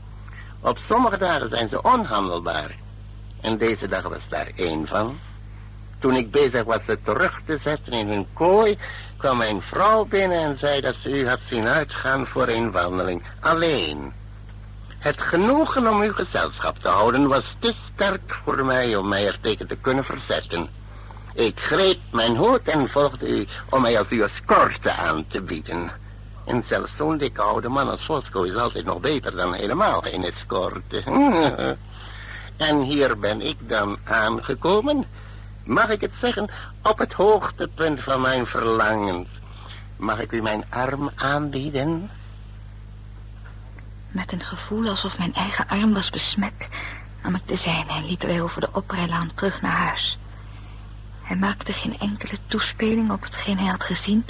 Op 0.60 0.78
sommige 0.78 1.18
dagen 1.18 1.48
zijn 1.48 1.68
ze 1.68 1.82
onhandelbaar. 1.82 2.74
En 3.40 3.58
deze 3.58 3.88
dag 3.88 4.02
was 4.02 4.28
daar 4.28 4.50
één 4.54 4.86
van. 4.86 5.18
Toen 6.04 6.16
ik 6.16 6.30
bezig 6.30 6.64
was 6.64 6.84
ze 6.84 6.98
terug 7.02 7.40
te 7.46 7.58
zetten 7.58 7.92
in 7.92 8.08
hun 8.08 8.26
kooi... 8.32 8.78
kwam 9.18 9.36
mijn 9.36 9.62
vrouw 9.62 10.04
binnen 10.04 10.38
en 10.38 10.58
zei 10.58 10.80
dat 10.80 10.94
ze 10.94 11.10
u 11.10 11.28
had 11.28 11.38
zien 11.48 11.66
uitgaan 11.66 12.26
voor 12.26 12.48
een 12.48 12.70
wandeling. 12.70 13.22
Alleen. 13.40 14.12
Het 14.98 15.22
genoegen 15.22 15.86
om 15.86 16.00
uw 16.00 16.12
gezelschap 16.12 16.78
te 16.78 16.88
houden 16.88 17.28
was 17.28 17.56
te 17.58 17.74
sterk 17.92 18.40
voor 18.44 18.64
mij 18.64 18.96
om 18.96 19.08
mij 19.08 19.26
er 19.26 19.40
tegen 19.40 19.66
te 19.66 19.76
kunnen 19.76 20.04
verzetten. 20.04 20.68
Ik 21.34 21.60
greep 21.60 21.98
mijn 22.12 22.36
hoed 22.36 22.68
en 22.68 22.88
volgde 22.88 23.28
u 23.28 23.46
om 23.70 23.82
mij 23.82 23.98
als 23.98 24.08
uw 24.08 24.22
escorte 24.22 24.92
aan 24.92 25.26
te 25.28 25.40
bieden. 25.40 25.92
En 26.46 26.64
zelfs 26.66 26.96
zo'n 26.96 27.18
dikke 27.18 27.42
oude 27.42 27.68
man 27.68 27.88
als 27.88 28.04
Fosco 28.04 28.42
is 28.42 28.54
altijd 28.54 28.84
nog 28.84 29.00
beter 29.00 29.36
dan 29.36 29.54
helemaal 29.54 30.00
geen 30.00 30.24
escorte. 30.24 31.02
en 32.68 32.80
hier 32.80 33.18
ben 33.18 33.40
ik 33.40 33.56
dan 33.68 33.98
aangekomen. 34.04 35.06
Mag 35.64 35.88
ik 35.88 36.00
het 36.00 36.12
zeggen, 36.20 36.50
op 36.82 36.98
het 36.98 37.12
hoogtepunt 37.12 38.02
van 38.02 38.20
mijn 38.20 38.46
verlangens. 38.46 39.28
Mag 39.96 40.18
ik 40.18 40.32
u 40.32 40.42
mijn 40.42 40.64
arm 40.70 41.10
aanbieden? 41.14 42.10
Met 44.10 44.32
een 44.32 44.44
gevoel 44.44 44.88
alsof 44.88 45.18
mijn 45.18 45.34
eigen 45.34 45.68
arm 45.68 45.92
was 45.92 46.10
besmet... 46.10 46.68
nam 47.22 47.34
ik 47.34 47.46
de 47.46 47.56
zijne 47.56 47.90
en 47.90 48.06
liepen 48.06 48.28
wij 48.28 48.40
over 48.40 48.60
de 48.60 48.68
oprijlaan 48.72 49.30
terug 49.34 49.60
naar 49.60 49.76
huis. 49.76 50.18
Hij 51.22 51.36
maakte 51.36 51.72
geen 51.72 51.98
enkele 51.98 52.38
toespeling 52.46 53.10
op 53.10 53.22
hetgeen 53.22 53.58
hij 53.58 53.70
had 53.70 53.84
gezien... 53.84 54.24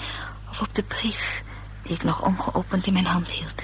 of 0.51 0.61
op 0.61 0.75
de 0.75 0.83
brief 0.83 1.43
die 1.83 1.95
ik 1.95 2.03
nog 2.03 2.23
ongeopend 2.23 2.87
in 2.87 2.93
mijn 2.93 3.07
hand 3.07 3.29
hield. 3.29 3.63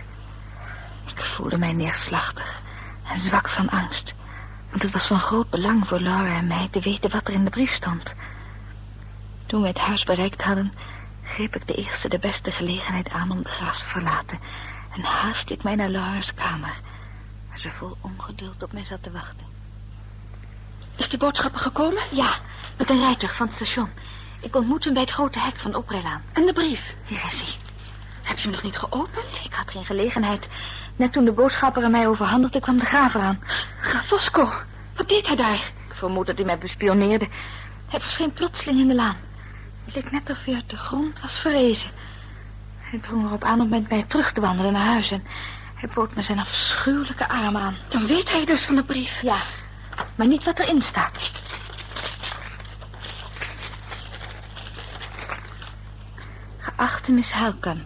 Ik 1.06 1.24
voelde 1.24 1.58
mij 1.58 1.72
neerslachtig 1.72 2.60
en 3.04 3.20
zwak 3.20 3.48
van 3.48 3.68
angst... 3.68 4.14
want 4.70 4.82
het 4.82 4.92
was 4.92 5.06
van 5.06 5.20
groot 5.20 5.50
belang 5.50 5.88
voor 5.88 6.00
Laura 6.00 6.36
en 6.36 6.46
mij 6.46 6.68
te 6.70 6.80
weten 6.80 7.10
wat 7.10 7.28
er 7.28 7.34
in 7.34 7.44
de 7.44 7.50
brief 7.50 7.72
stond. 7.72 8.14
Toen 9.46 9.62
we 9.62 9.68
het 9.68 9.78
huis 9.78 10.04
bereikt 10.04 10.42
hadden... 10.42 10.72
greep 11.22 11.56
ik 11.56 11.66
de 11.66 11.74
eerste 11.74 12.08
de 12.08 12.18
beste 12.18 12.50
gelegenheid 12.50 13.10
aan 13.10 13.30
om 13.30 13.42
de 13.42 13.48
graaf 13.48 13.78
te 13.78 13.84
verlaten... 13.84 14.38
en 14.92 15.02
haastte 15.02 15.54
ik 15.54 15.62
mij 15.62 15.74
naar 15.74 15.88
Laura's 15.88 16.34
kamer... 16.34 16.80
waar 17.48 17.58
ze 17.58 17.70
vol 17.70 17.96
ongeduld 18.00 18.62
op 18.62 18.72
mij 18.72 18.84
zat 18.84 19.02
te 19.02 19.10
wachten. 19.10 19.46
Is 20.96 21.08
de 21.08 21.18
boodschapper 21.18 21.60
gekomen? 21.60 22.02
Ja, 22.10 22.38
met 22.78 22.90
een 22.90 23.00
rijtuig 23.00 23.36
van 23.36 23.46
het 23.46 23.54
station. 23.54 23.88
Ik 24.40 24.56
ontmoet 24.56 24.84
hem 24.84 24.92
bij 24.92 25.02
het 25.02 25.12
grote 25.12 25.38
hek 25.38 25.56
van 25.56 25.70
de 25.70 25.78
oprijlaan. 25.78 26.22
En 26.32 26.46
de 26.46 26.52
brief? 26.52 26.94
Hier 27.06 27.24
is 27.24 27.40
hij. 27.40 27.69
Heb 28.22 28.36
je 28.36 28.42
hem 28.42 28.50
nog 28.50 28.62
niet 28.62 28.76
geopend? 28.76 29.40
Ik 29.44 29.52
had 29.52 29.70
geen 29.70 29.84
gelegenheid. 29.84 30.48
Net 30.96 31.12
toen 31.12 31.24
de 31.24 31.32
boodschapper 31.32 31.84
aan 31.84 31.90
mij 31.90 32.08
overhandigde, 32.08 32.60
kwam 32.60 32.78
de 32.78 32.84
graaf 32.84 33.14
eraan. 33.14 33.42
Graaf 33.80 34.06
Fosco, 34.06 34.52
wat 34.96 35.08
deed 35.08 35.26
hij 35.26 35.36
daar? 35.36 35.72
Ik 35.88 35.94
vermoed 35.94 36.26
dat 36.26 36.36
hij 36.36 36.44
mij 36.44 36.58
bespioneerde. 36.58 37.28
Hij 37.88 38.00
verscheen 38.00 38.32
plotseling 38.32 38.80
in 38.80 38.88
de 38.88 38.94
laan. 38.94 39.16
Het 39.84 39.94
leek 39.94 40.10
net 40.10 40.30
of 40.30 40.44
hij 40.44 40.54
uit 40.54 40.70
de 40.70 40.76
grond 40.76 41.20
was 41.20 41.38
verrezen. 41.38 41.90
Hij 42.78 42.98
drong 42.98 43.24
erop 43.24 43.44
aan 43.44 43.60
om 43.60 43.68
met 43.68 43.88
mij 43.88 44.02
terug 44.02 44.32
te 44.32 44.40
wandelen 44.40 44.72
naar 44.72 44.86
huis... 44.86 45.10
en 45.10 45.24
hij 45.74 45.88
bood 45.94 46.14
me 46.14 46.22
zijn 46.22 46.38
afschuwelijke 46.38 47.28
arm 47.28 47.56
aan. 47.56 47.76
Dan 47.88 48.06
weet 48.06 48.30
hij 48.30 48.44
dus 48.44 48.62
van 48.62 48.74
de 48.74 48.84
brief. 48.84 49.20
Ja, 49.22 49.42
maar 50.14 50.26
niet 50.26 50.44
wat 50.44 50.58
erin 50.58 50.82
staat. 50.82 51.30
Geachte 56.58 57.12
Miss 57.12 57.32
Helkan, 57.32 57.84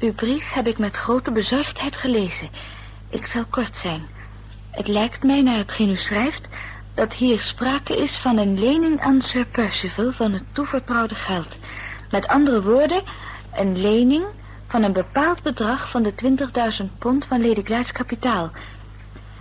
uw 0.00 0.12
brief 0.14 0.52
heb 0.52 0.66
ik 0.66 0.78
met 0.78 0.96
grote 0.96 1.32
bezorgdheid 1.32 1.96
gelezen. 1.96 2.50
Ik 3.10 3.26
zal 3.26 3.44
kort 3.50 3.76
zijn. 3.76 4.06
Het 4.70 4.88
lijkt 4.88 5.22
mij, 5.22 5.42
naar 5.42 5.56
hetgeen 5.56 5.90
u 5.90 5.96
schrijft, 5.96 6.48
dat 6.94 7.12
hier 7.12 7.40
sprake 7.40 7.96
is 7.96 8.18
van 8.18 8.38
een 8.38 8.58
lening 8.58 9.00
aan 9.00 9.20
Sir 9.20 9.46
Percival 9.46 10.12
van 10.12 10.32
het 10.32 10.44
toevertrouwde 10.52 11.14
geld. 11.14 11.56
Met 12.10 12.26
andere 12.26 12.62
woorden, 12.62 13.02
een 13.54 13.80
lening 13.80 14.24
van 14.66 14.82
een 14.82 14.92
bepaald 14.92 15.42
bedrag 15.42 15.90
van 15.90 16.02
de 16.02 16.12
20.000 16.82 16.98
pond 16.98 17.24
van 17.24 17.46
Lady 17.46 17.62
Glyde's 17.62 17.92
kapitaal. 17.92 18.50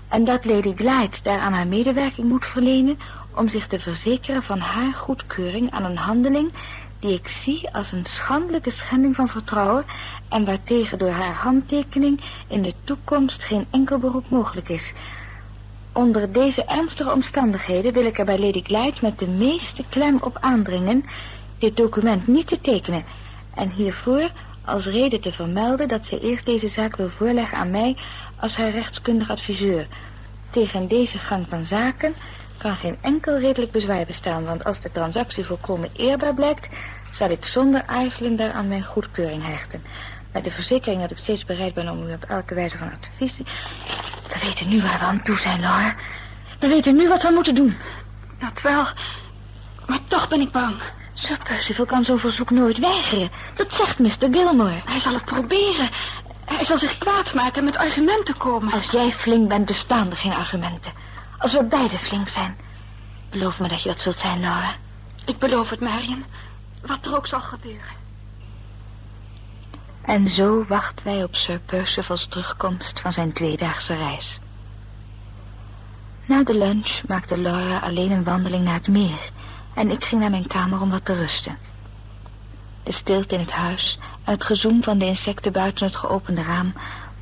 En 0.09 0.25
dat 0.25 0.45
Lady 0.45 0.73
Glyde 0.75 1.17
daaraan 1.23 1.53
haar 1.53 1.67
medewerking 1.67 2.27
moet 2.27 2.45
verlenen 2.45 2.97
om 3.35 3.49
zich 3.49 3.67
te 3.67 3.79
verzekeren 3.79 4.43
van 4.43 4.59
haar 4.59 4.93
goedkeuring 4.93 5.71
aan 5.71 5.83
een 5.83 5.97
handeling 5.97 6.51
die 7.05 7.17
ik 7.17 7.27
zie 7.27 7.69
als 7.73 7.91
een 7.91 8.05
schandelijke 8.05 8.71
schending 8.71 9.15
van 9.15 9.27
vertrouwen 9.27 9.85
en 10.29 10.45
waartegen 10.45 10.97
door 10.97 11.09
haar 11.09 11.33
handtekening 11.33 12.21
in 12.47 12.61
de 12.61 12.73
toekomst 12.83 13.43
geen 13.43 13.65
enkel 13.71 13.97
beroep 13.97 14.29
mogelijk 14.29 14.69
is. 14.69 14.93
Onder 15.93 16.33
deze 16.33 16.63
ernstige 16.63 17.11
omstandigheden 17.11 17.93
wil 17.93 18.05
ik 18.05 18.19
er 18.19 18.25
bij 18.25 18.39
Lady 18.39 18.61
Glyde 18.63 18.99
met 19.01 19.19
de 19.19 19.27
meeste 19.27 19.83
klem 19.89 20.17
op 20.21 20.37
aandringen 20.39 21.05
dit 21.59 21.77
document 21.77 22.27
niet 22.27 22.47
te 22.47 22.61
tekenen 22.61 23.05
en 23.55 23.69
hiervoor 23.69 24.31
als 24.65 24.85
reden 24.85 25.21
te 25.21 25.31
vermelden 25.31 25.87
dat 25.87 26.05
zij 26.05 26.19
eerst 26.19 26.45
deze 26.45 26.67
zaak 26.67 26.95
wil 26.95 27.09
voorleggen 27.09 27.57
aan 27.57 27.71
mij 27.71 27.97
als 28.39 28.55
haar 28.55 28.71
rechtskundig 28.71 29.29
adviseur. 29.29 29.87
Tegen 30.49 30.87
deze 30.87 31.17
gang 31.17 31.45
van 31.49 31.63
zaken 31.63 32.13
kan 32.57 32.75
geen 32.75 32.97
enkel 33.01 33.37
redelijk 33.37 33.71
bezwaar 33.71 34.05
bestaan, 34.05 34.43
want 34.45 34.63
als 34.63 34.79
de 34.79 34.91
transactie 34.91 35.45
volkomen 35.45 35.89
eerbaar 35.93 36.33
blijkt, 36.33 36.67
zal 37.17 37.29
ik 37.29 37.45
zonder 37.45 37.83
aarzelen 37.85 38.35
daaraan 38.35 38.67
mijn 38.67 38.83
goedkeuring 38.83 39.45
hechten. 39.45 39.83
Met 40.33 40.43
de 40.43 40.51
verzekering 40.51 41.01
dat 41.01 41.11
ik 41.11 41.17
steeds 41.17 41.45
bereid 41.45 41.73
ben 41.73 41.89
om 41.89 42.07
u 42.07 42.13
op 42.13 42.23
elke 42.23 42.55
wijze 42.55 42.77
van 42.77 42.91
advies... 42.91 43.37
We 44.27 44.39
weten 44.41 44.69
nu 44.69 44.81
waar 44.81 44.99
we 44.99 45.05
aan 45.05 45.23
toe 45.23 45.37
zijn, 45.37 45.59
Laura. 45.59 45.95
We 46.59 46.67
weten 46.67 46.95
nu 46.95 47.07
wat 47.07 47.21
we 47.21 47.31
moeten 47.33 47.55
doen. 47.55 47.77
Dat 48.39 48.61
wel, 48.61 48.87
maar 49.85 49.99
toch 50.07 50.27
ben 50.27 50.41
ik 50.41 50.51
bang. 50.51 50.81
Sir 51.13 51.37
Percival 51.43 51.85
kan 51.85 52.03
zo'n 52.03 52.19
verzoek 52.19 52.49
nooit 52.49 52.77
weigeren. 52.77 53.29
Dat 53.55 53.73
zegt 53.73 53.99
Mr. 53.99 54.27
Gilmore. 54.31 54.81
Hij 54.85 54.99
zal 54.99 55.13
het 55.13 55.25
proberen. 55.25 55.89
Hij 56.45 56.65
zal 56.65 56.77
zich 56.77 56.97
kwaad 56.97 57.33
maken 57.33 57.57
en 57.57 57.63
met 57.63 57.77
argumenten 57.77 58.37
komen. 58.37 58.73
Als 58.73 58.89
jij 58.89 59.11
flink 59.11 59.49
bent, 59.49 59.65
bestaan 59.65 60.09
er 60.09 60.17
geen 60.17 60.33
argumenten. 60.33 60.91
Als 61.37 61.53
we 61.53 61.63
beide 61.63 61.97
flink 61.97 62.27
zijn. 62.27 62.57
Beloof 63.29 63.59
me 63.59 63.67
dat 63.67 63.83
je 63.83 63.89
dat 63.89 64.01
zult 64.01 64.19
zijn, 64.19 64.39
Laura. 64.39 64.75
Ik 65.25 65.37
beloof 65.37 65.69
het, 65.69 65.79
Marion. 65.79 66.25
Wat 66.85 67.05
er 67.05 67.15
ook 67.15 67.27
zal 67.27 67.41
gebeuren. 67.41 68.03
En 70.01 70.27
zo 70.27 70.65
wachten 70.65 71.05
wij 71.05 71.23
op 71.23 71.35
Sir 71.35 71.59
Percival's 71.59 72.27
terugkomst 72.27 72.99
van 72.99 73.11
zijn 73.11 73.33
tweedaagse 73.33 73.93
reis. 73.93 74.39
Na 76.25 76.43
de 76.43 76.53
lunch 76.53 77.07
maakte 77.07 77.37
Laura 77.37 77.79
alleen 77.79 78.11
een 78.11 78.23
wandeling 78.23 78.63
naar 78.63 78.73
het 78.73 78.87
meer... 78.87 79.29
en 79.73 79.91
ik 79.91 80.05
ging 80.05 80.21
naar 80.21 80.29
mijn 80.29 80.47
kamer 80.47 80.81
om 80.81 80.89
wat 80.89 81.05
te 81.05 81.13
rusten. 81.13 81.57
De 82.83 82.91
stilte 82.91 83.35
in 83.35 83.39
het 83.41 83.51
huis 83.51 83.99
en 84.23 84.33
het 84.33 84.43
gezoem 84.43 84.83
van 84.83 84.97
de 84.97 85.05
insecten 85.05 85.51
buiten 85.51 85.85
het 85.85 85.95
geopende 85.95 86.41
raam... 86.41 86.73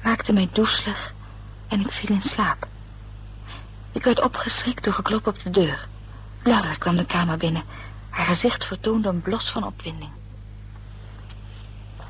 maakte 0.03 0.33
mij 0.33 0.49
doezelig 0.51 1.13
en 1.67 1.79
ik 1.79 1.91
viel 1.91 2.15
in 2.15 2.23
slaap. 2.23 2.67
Ik 3.91 4.03
werd 4.03 4.21
opgeschrikt 4.21 4.83
door 4.83 4.93
geklop 4.93 5.27
op 5.27 5.43
de 5.43 5.49
deur. 5.49 5.87
Laura 6.43 6.73
kwam 6.73 6.97
de 6.97 7.05
kamer 7.05 7.37
binnen. 7.37 7.63
Haar 8.13 8.25
gezicht 8.25 8.65
vertoonde 8.65 9.09
een 9.09 9.21
blos 9.21 9.49
van 9.49 9.63
opwinding. 9.63 10.11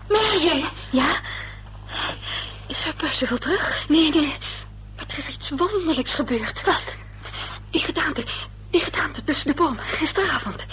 Marion! 0.10 0.70
Ja? 0.92 1.20
Is 2.68 2.82
Sir 2.82 2.94
Percival 2.96 3.38
terug? 3.38 3.86
Nee, 3.88 4.10
nee. 4.10 4.38
Maar 4.96 5.06
er 5.08 5.18
is 5.18 5.28
iets 5.28 5.50
wonderlijks 5.50 6.14
gebeurd. 6.14 6.62
Wat? 6.66 6.84
Die 7.70 7.82
gedaante, 7.82 8.28
die 8.70 8.82
gedaante 8.82 9.24
tussen 9.24 9.48
de 9.48 9.54
bomen, 9.54 9.84
gisteravond. 9.84 10.66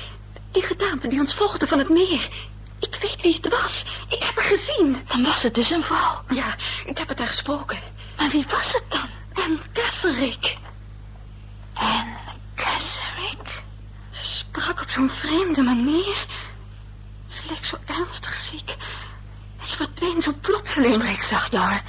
Die 0.53 0.63
gedaante 0.63 1.09
die 1.09 1.21
ons 1.21 1.35
volgde 1.35 1.67
van 1.67 1.79
het 1.79 1.89
meer. 1.89 2.29
Ik 2.79 2.99
weet 3.01 3.21
wie 3.23 3.35
het 3.35 3.49
was. 3.49 3.85
Ik 4.09 4.23
heb 4.23 4.35
haar 4.35 4.45
gezien. 4.59 5.03
Dan 5.09 5.23
was 5.23 5.43
het 5.43 5.55
dus 5.55 5.71
een 5.71 5.85
vrouw. 5.85 6.23
Ja, 6.29 6.57
ik 6.85 6.99
heb 6.99 7.09
het 7.09 7.19
haar 7.19 7.29
gesproken. 7.29 7.79
Maar 8.17 8.31
wie 8.31 8.47
was 8.51 8.73
het 8.73 8.85
dan? 8.89 9.09
En 9.45 9.61
Catherick. 9.73 10.57
En 11.75 12.17
Catherick? 12.55 13.60
Sprak 14.53 14.81
op 14.81 14.91
zo'n 14.91 15.11
vreemde 15.11 15.63
manier. 15.63 16.27
Ze 17.29 17.43
leek 17.49 17.65
zo 17.65 17.77
ernstig 17.87 18.35
ziek. 18.35 18.77
En 19.61 19.67
ze 19.67 19.77
verdween 19.77 20.23
zo 20.23 20.33
plotseling. 20.41 20.95
Spreek 20.95 21.23
zacht, 21.23 21.53
Laura. 21.53 21.81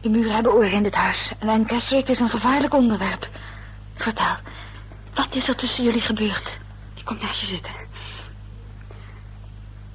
De 0.00 0.08
muren 0.08 0.34
hebben 0.34 0.52
oren 0.52 0.72
in 0.72 0.82
dit 0.82 0.94
huis. 0.94 1.32
En 1.38 1.66
Catherick 1.66 2.08
is 2.08 2.18
een 2.18 2.30
gevaarlijk 2.30 2.74
onderwerp. 2.74 3.28
Vertel, 3.94 4.36
wat 5.14 5.34
is 5.34 5.48
er 5.48 5.56
tussen 5.56 5.84
jullie 5.84 6.00
gebeurd? 6.00 6.58
Ik 6.94 7.04
kom 7.04 7.18
naast 7.20 7.40
je 7.40 7.46
zitten. 7.46 7.72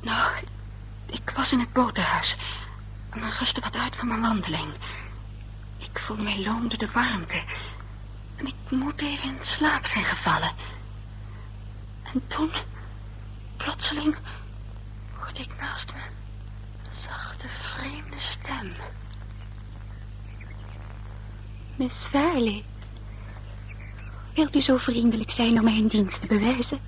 Nou, 0.01 0.32
ik 1.05 1.32
was 1.36 1.51
in 1.51 1.60
het 1.60 1.74
boterhuis. 1.74 2.36
En 3.10 3.32
rustte 3.32 3.62
wat 3.62 3.75
uit 3.75 3.96
van 3.96 4.08
mijn 4.08 4.22
wandeling. 4.22 4.74
Ik 5.77 6.00
voelde 6.00 6.24
mij 6.24 6.43
loom 6.43 6.70
door 6.70 6.79
de 6.79 6.91
warmte. 6.93 7.43
En 8.36 8.48
ik 8.48 8.55
moet 8.70 9.01
even 9.01 9.29
in 9.29 9.38
slaap 9.41 9.86
zijn 9.86 10.05
gevallen. 10.05 10.51
En 12.13 12.22
toen, 12.27 12.51
plotseling, 13.58 14.15
hoorde 15.20 15.39
ik 15.39 15.60
naast 15.60 15.93
me 15.93 16.00
een 16.89 17.01
zachte, 17.01 17.48
vreemde 17.48 18.20
stem. 18.20 18.72
Miss 21.75 22.05
Fairley, 22.05 22.63
wilt 24.34 24.55
u 24.55 24.62
zo 24.62 24.77
vriendelijk 24.77 25.32
zijn 25.32 25.58
om 25.58 25.63
mij 25.63 25.77
een 25.77 25.88
dienst 25.88 26.22
te 26.22 26.27
bewijzen? 26.27 26.79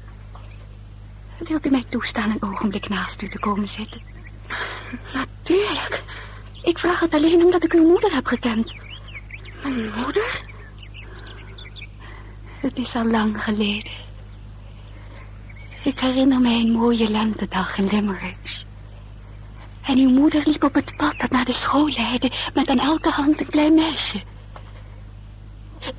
Wilt 1.40 1.66
u 1.66 1.70
mij 1.70 1.86
toestaan 1.90 2.30
een 2.30 2.44
ogenblik 2.44 2.90
naast 2.90 3.22
u 3.22 3.30
te 3.30 3.40
komen 3.40 3.68
zitten? 3.68 4.02
Natuurlijk. 5.14 6.04
Ik 6.64 6.78
vraag 6.78 7.00
het 7.00 7.14
alleen 7.14 7.44
omdat 7.44 7.64
ik 7.64 7.74
uw 7.74 7.88
moeder 7.88 8.14
heb 8.14 8.26
gekend. 8.26 8.74
Mijn 9.64 9.94
moeder? 9.94 10.42
Het 12.60 12.76
is 12.76 12.96
al 12.96 13.06
lang 13.06 13.44
geleden. 13.44 13.92
Ik 15.86 16.00
herinner 16.00 16.42
mij 16.42 16.60
een 16.60 16.72
mooie 16.72 17.10
lentedag 17.10 17.78
in 17.78 17.86
Limerick. 17.86 18.64
En 19.82 19.98
uw 19.98 20.10
moeder 20.10 20.42
liep 20.46 20.64
op 20.64 20.74
het 20.74 20.98
pad 20.98 21.18
dat 21.18 21.30
naar 21.30 21.46
de 21.46 21.54
school 21.54 21.90
leidde... 21.90 22.32
met 22.54 22.68
aan 22.68 22.80
elke 22.80 23.10
hand 23.10 23.40
een 23.40 23.50
klein 23.50 23.74
meisje. 23.74 24.22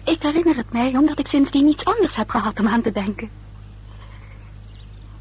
Ik 0.04 0.22
herinner 0.22 0.56
het 0.56 0.72
mij 0.72 0.96
omdat 0.96 1.18
ik 1.18 1.26
sindsdien 1.26 1.64
niets 1.64 1.84
anders 1.84 2.14
heb 2.14 2.30
gehad 2.30 2.58
om 2.58 2.68
aan 2.68 2.82
te 2.82 2.92
denken. 2.92 3.30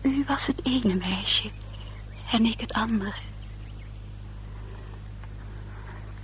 U 0.01 0.23
was 0.27 0.45
het 0.45 0.59
ene 0.63 0.95
meisje 0.95 1.49
en 2.31 2.45
ik 2.45 2.59
het 2.59 2.73
andere. 2.73 3.13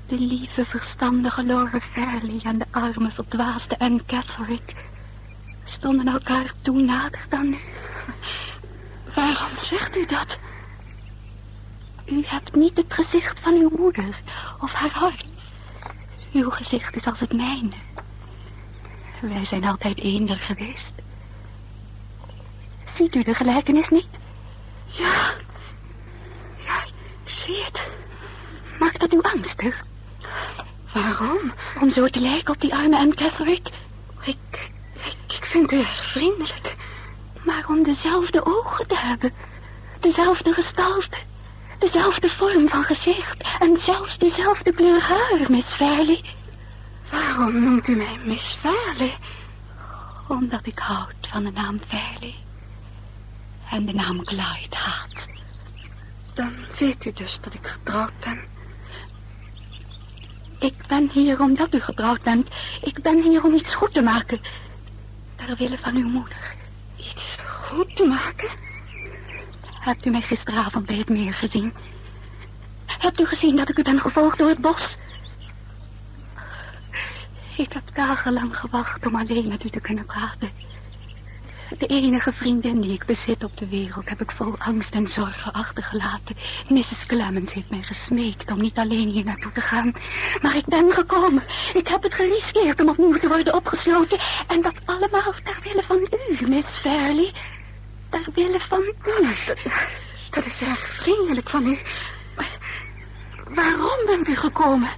De 0.07 0.19
lieve, 0.19 0.65
verstandige 0.65 1.43
Laura 1.43 1.79
Fairley 1.79 2.39
en 2.43 2.57
de 2.57 2.65
arme, 2.71 3.11
verdwaasde 3.11 3.79
Anne 3.79 4.01
Catherick 4.05 4.75
stonden 5.71 6.07
elkaar 6.07 6.53
toe 6.61 6.81
nader 6.81 7.25
dan 7.29 7.49
nu. 7.49 7.59
Waarom 9.15 9.49
zegt 9.61 9.95
u 9.95 10.05
dat? 10.05 10.37
U 12.05 12.23
hebt 12.25 12.55
niet 12.55 12.77
het 12.77 12.93
gezicht 12.93 13.39
van 13.39 13.53
uw 13.53 13.71
moeder 13.77 14.19
of 14.59 14.71
haar 14.71 14.91
hart. 14.91 15.25
Uw 16.33 16.49
gezicht 16.49 16.95
is 16.95 17.05
als 17.05 17.19
het 17.19 17.33
mijne. 17.33 17.75
Wij 19.21 19.45
zijn 19.45 19.63
altijd 19.63 19.99
eender 19.99 20.37
geweest. 20.37 20.91
Ziet 22.95 23.15
u 23.15 23.23
de 23.23 23.33
gelijkenis 23.33 23.89
niet? 23.89 24.07
Ja. 24.85 25.33
Ja, 26.65 26.83
ik 26.83 27.29
zie 27.29 27.63
het. 27.63 27.81
Maakt 28.79 28.99
dat 28.99 29.13
u 29.13 29.21
angstig? 29.21 29.83
Waarom? 30.93 31.53
Om 31.81 31.89
zo 31.89 32.07
te 32.07 32.19
lijken 32.19 32.53
op 32.53 32.61
die 32.61 32.75
arme 32.75 32.97
Anne 32.97 33.15
Catherick? 33.15 33.69
Ik, 34.21 34.70
ik, 35.27 35.45
vind 35.45 35.71
u 35.71 35.85
vriendelijk. 35.85 36.75
Maar 37.45 37.65
om 37.67 37.83
dezelfde 37.83 38.45
ogen 38.45 38.87
te 38.87 38.97
hebben. 38.97 39.33
Dezelfde 39.99 40.53
gestalte. 40.53 41.17
Dezelfde 41.79 42.29
vorm 42.29 42.69
van 42.69 42.83
gezicht. 42.83 43.57
En 43.59 43.79
zelfs 43.79 44.17
dezelfde 44.17 44.73
kleur 44.73 45.01
haar, 45.01 45.51
Miss 45.51 45.73
Fairley. 45.73 46.23
Waarom 47.11 47.59
noemt 47.59 47.87
u 47.87 47.95
mij 47.95 48.19
Miss 48.23 48.55
Fairley? 48.55 49.17
Omdat 50.27 50.65
ik 50.65 50.79
houd 50.79 51.27
van 51.29 51.43
de 51.43 51.51
naam 51.51 51.79
Fairley. 51.87 52.35
En 53.69 53.85
de 53.85 53.93
naam 53.93 54.23
Clyde 54.23 54.75
haat. 54.75 55.27
Dan 56.33 56.53
weet 56.79 57.05
u 57.05 57.11
dus 57.11 57.39
dat 57.41 57.53
ik 57.53 57.67
getrouwd 57.67 58.19
ben. 58.19 58.39
Ik 60.59 60.75
ben 60.87 61.09
hier 61.09 61.39
omdat 61.39 61.73
u 61.73 61.79
getrouwd 61.79 62.21
bent. 62.23 62.47
Ik 62.81 63.01
ben 63.01 63.23
hier 63.23 63.43
om 63.43 63.53
iets 63.53 63.75
goed 63.75 63.93
te 63.93 64.01
maken. 64.01 64.41
Ter 65.45 65.55
wille 65.57 65.77
van 65.77 65.95
uw 65.95 66.07
moeder. 66.07 66.55
Iets 66.97 67.37
goed 67.45 67.95
te 67.95 68.05
maken? 68.05 68.49
Hebt 69.79 70.05
u 70.05 70.09
mij 70.09 70.21
gisteravond 70.21 70.85
bij 70.85 70.95
het 70.95 71.09
meer 71.09 71.33
gezien? 71.33 71.73
Hebt 72.85 73.19
u 73.19 73.25
gezien 73.25 73.55
dat 73.55 73.69
ik 73.69 73.77
u 73.77 73.83
ben 73.83 73.99
gevolgd 73.99 74.37
door 74.37 74.47
het 74.47 74.61
bos? 74.61 74.97
Ik 77.57 77.73
heb 77.73 77.83
dagenlang 77.93 78.57
gewacht 78.57 79.05
om 79.05 79.15
alleen 79.15 79.47
met 79.47 79.63
u 79.63 79.69
te 79.69 79.79
kunnen 79.79 80.05
praten. 80.05 80.49
De 81.77 81.87
enige 81.87 82.31
vriendin 82.31 82.81
die 82.81 82.93
ik 82.93 83.05
bezit 83.05 83.43
op 83.43 83.57
de 83.57 83.67
wereld 83.67 84.09
heb 84.09 84.21
ik 84.21 84.31
vol 84.31 84.55
angst 84.57 84.93
en 84.93 85.07
zorgen 85.07 85.51
achtergelaten. 85.51 86.35
Mrs. 86.67 87.05
Clemens 87.05 87.53
heeft 87.53 87.69
mij 87.69 87.81
gesmeekt 87.81 88.51
om 88.51 88.61
niet 88.61 88.77
alleen 88.77 89.07
hier 89.07 89.23
naartoe 89.23 89.51
te 89.51 89.61
gaan. 89.61 89.93
Maar 90.41 90.55
ik 90.55 90.65
ben 90.65 90.91
gekomen. 90.91 91.43
Ik 91.73 91.87
heb 91.87 92.03
het 92.03 92.13
geriskeerd 92.13 92.81
om 92.81 92.89
opnieuw 92.89 93.17
te 93.17 93.27
worden 93.27 93.53
opgesloten. 93.53 94.19
En 94.47 94.61
dat 94.61 94.75
allemaal 94.85 95.33
ter 95.43 95.59
wille 95.63 95.83
van 95.83 96.07
u, 96.39 96.47
Miss 96.47 96.77
Fairley. 96.77 97.33
Ter 98.09 98.27
wille 98.33 98.59
van 98.59 98.81
u. 98.81 98.93
Dat, 99.45 99.57
dat 100.29 100.45
is 100.45 100.61
erg 100.61 100.95
vriendelijk 101.01 101.49
van 101.49 101.67
u. 101.67 101.79
Maar 102.35 102.57
waarom 103.49 104.05
bent 104.05 104.27
u 104.27 104.35
gekomen? 104.35 104.89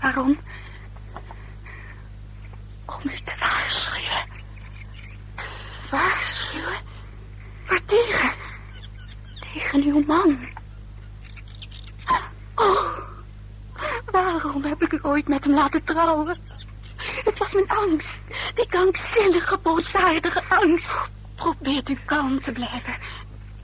Waarom? 0.00 0.38
Om 2.86 3.00
u 3.04 3.18
te 3.24 3.32
waarschuwen. 3.38 4.01
Waartegen? 7.72 8.32
Tegen 9.52 9.82
uw 9.82 10.04
man. 10.06 10.38
Oh, 12.54 12.98
waarom 14.10 14.64
heb 14.64 14.82
ik 14.82 14.92
u 14.92 14.98
ooit 15.02 15.28
met 15.28 15.44
hem 15.44 15.54
laten 15.54 15.84
trouwen? 15.84 16.38
Het 17.24 17.38
was 17.38 17.52
mijn 17.52 17.68
angst. 17.68 18.20
Die 18.54 18.66
krankzinnige, 18.66 19.58
boosaardige 19.62 20.42
angst. 20.48 20.90
Probeert 21.36 21.88
u 21.88 21.98
kalm 22.04 22.42
te 22.42 22.52
blijven. 22.52 22.96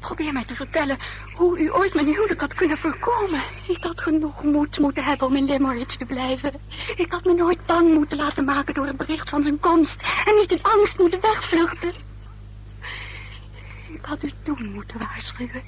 Probeer 0.01 0.33
mij 0.33 0.45
te 0.45 0.55
vertellen 0.55 0.99
hoe 1.35 1.59
u 1.59 1.73
ooit 1.73 1.95
mijn 1.95 2.07
huwelijk 2.07 2.41
had 2.41 2.55
kunnen 2.55 2.79
voorkomen. 2.79 3.43
Ik 3.67 3.83
had 3.85 4.01
genoeg 4.01 4.43
moed 4.43 4.79
moeten 4.79 5.05
hebben 5.05 5.27
om 5.27 5.37
in 5.37 5.45
Limerick 5.45 5.91
te 5.91 6.05
blijven. 6.05 6.61
Ik 6.97 7.13
had 7.13 7.25
me 7.25 7.35
nooit 7.35 7.67
bang 7.67 7.95
moeten 7.95 8.17
laten 8.17 8.45
maken 8.45 8.75
door 8.75 8.87
het 8.87 8.97
bericht 8.97 9.29
van 9.29 9.43
zijn 9.43 9.61
komst. 9.61 10.01
En 10.25 10.35
niet 10.35 10.53
in 10.53 10.63
angst 10.63 10.99
moeten 10.99 11.21
wegvluchten. 11.21 12.08
Ik 13.89 14.05
had 14.05 14.23
u 14.23 14.33
toen 14.43 14.73
moeten 14.73 14.99
waarschuwen. 14.99 15.63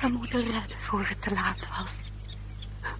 En 0.00 0.12
moeten 0.12 0.40
redden 0.40 0.76
voor 0.80 1.06
het 1.06 1.22
te 1.22 1.30
laat 1.30 1.68
was. 1.78 1.92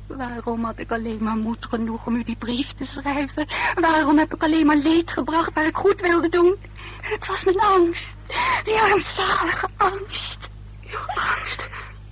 Waarom 0.06 0.64
had 0.64 0.78
ik 0.78 0.90
alleen 0.90 1.22
maar 1.22 1.36
moed 1.36 1.66
genoeg 1.66 2.06
om 2.06 2.16
u 2.16 2.24
die 2.24 2.36
brief 2.36 2.72
te 2.72 2.84
schrijven? 2.84 3.48
Waarom 3.74 4.18
heb 4.18 4.34
ik 4.34 4.42
alleen 4.42 4.66
maar 4.66 4.76
leed 4.76 5.10
gebracht 5.10 5.54
waar 5.54 5.66
ik 5.66 5.76
goed 5.76 6.00
wilde 6.00 6.28
doen? 6.28 6.56
Het 7.00 7.26
was 7.26 7.44
mijn 7.44 7.60
angst. 7.60 8.16
Die 8.64 8.80
armzalige 8.80 9.68
angst. 9.76 10.38
Uw 10.82 11.06
angst. 11.14 11.68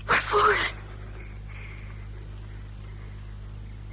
Waarvoor? 0.06 0.58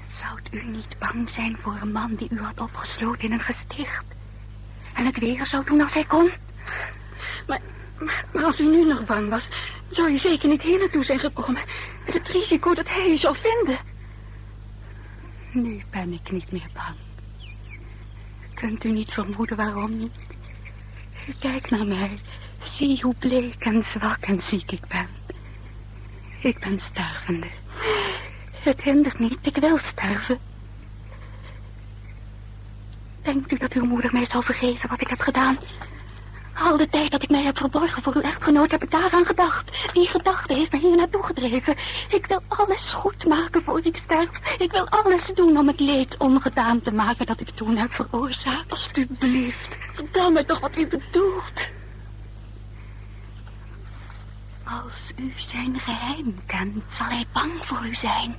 Zou 0.10 0.40
u 0.52 0.66
niet 0.66 0.96
bang 1.00 1.30
zijn 1.30 1.58
voor 1.62 1.78
een 1.82 1.92
man 1.92 2.16
die 2.16 2.28
u 2.32 2.42
had 2.42 2.60
opgesloten 2.60 3.24
in 3.24 3.32
een 3.32 3.40
gesticht? 3.40 4.06
En 4.94 5.06
het 5.06 5.20
weer 5.20 5.46
zou 5.46 5.66
doen 5.66 5.82
als 5.82 5.94
hij 5.94 6.06
kon? 6.06 6.32
Maar, 7.48 7.62
maar, 8.02 8.44
als 8.44 8.60
u 8.60 8.66
nu 8.66 8.86
nog 8.86 9.06
bang 9.06 9.30
was, 9.30 9.48
zou 9.90 10.12
je 10.12 10.18
zeker 10.18 10.50
niet 10.50 10.62
hier 10.62 10.80
naartoe 10.80 11.04
zijn 11.04 11.20
gekomen. 11.20 11.62
Met 12.06 12.14
het 12.14 12.28
risico 12.28 12.74
dat 12.74 12.90
hij 12.90 13.10
je 13.10 13.18
zou 13.18 13.38
vinden. 13.38 13.80
Nu 15.52 15.84
ben 15.90 16.14
ik 16.14 16.32
niet 16.32 16.52
meer 16.52 16.70
bang. 16.74 16.96
Kunt 18.54 18.84
u 18.84 18.92
niet 18.92 19.12
vermoeden 19.12 19.58
waarom 19.58 19.98
niet? 19.98 20.16
Kijk 21.40 21.70
naar 21.70 21.86
mij. 21.86 22.20
Zie 22.64 23.02
hoe 23.02 23.16
bleek 23.20 23.64
en 23.64 23.84
zwak 23.86 24.26
en 24.26 24.42
ziek 24.42 24.72
ik 24.72 24.88
ben. 24.88 25.08
Ik 26.42 26.60
ben 26.60 26.80
stervende. 26.80 27.48
Het 28.52 28.82
hindert 28.82 29.20
niet, 29.20 29.38
ik 29.42 29.56
wil 29.56 29.78
sterven. 29.78 30.40
Denkt 33.22 33.52
u 33.52 33.58
dat 33.58 33.74
uw 33.74 33.86
moeder 33.86 34.12
mij 34.12 34.26
zal 34.26 34.42
vergeven 34.42 34.90
wat 34.90 35.02
ik 35.02 35.10
heb 35.10 35.20
gedaan? 35.20 35.58
Al 36.54 36.78
de 36.78 36.90
tijd 36.90 37.12
dat 37.12 37.24
ik 37.24 37.30
mij 37.30 37.44
heb 37.44 37.58
verborgen 37.58 38.04
voor 38.04 38.16
uw 38.16 38.22
echtgenoot 38.22 38.72
heb 38.72 38.84
ik 38.84 38.92
daaraan 38.92 39.26
gedacht. 39.26 39.94
Die 39.94 40.08
gedachte 40.08 40.54
heeft 40.54 40.72
me 40.72 40.80
hier 40.80 40.96
naartoe 40.96 41.24
gedreven. 41.24 41.78
Ik 42.10 42.26
wil 42.26 42.42
alles 42.48 42.94
goed 42.94 43.26
maken 43.26 43.64
voor 43.64 43.86
ik 43.86 43.98
sterf. 43.98 44.58
Ik 44.58 44.72
wil 44.72 44.88
alles 44.90 45.26
doen 45.36 45.58
om 45.58 45.68
het 45.68 45.80
leed 45.80 46.18
ongedaan 46.18 46.82
te 46.82 46.92
maken 46.92 47.26
dat 47.26 47.40
ik 47.40 47.50
toen 47.50 47.78
heb 47.78 47.94
veroorzaakt. 47.94 48.72
Alsjeblieft, 48.72 49.78
vertel 49.94 50.32
mij 50.32 50.44
toch 50.44 50.60
wat 50.60 50.78
u 50.78 50.88
bedoelt. 50.88 51.70
Als 54.64 55.12
u 55.16 55.34
zijn 55.36 55.80
geheim 55.80 56.36
kent, 56.46 56.84
zal 56.90 57.08
hij 57.08 57.26
bang 57.34 57.66
voor 57.66 57.86
u 57.86 57.94
zijn. 57.94 58.36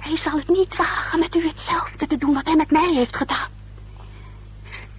Hij 0.00 0.16
zal 0.16 0.32
het 0.38 0.48
niet 0.48 0.76
wagen 0.76 1.18
met 1.18 1.34
u 1.34 1.46
hetzelfde 1.46 2.06
te 2.06 2.16
doen 2.16 2.34
wat 2.34 2.46
hij 2.46 2.56
met 2.56 2.70
mij 2.70 2.94
heeft 2.94 3.16
gedaan. 3.16 3.48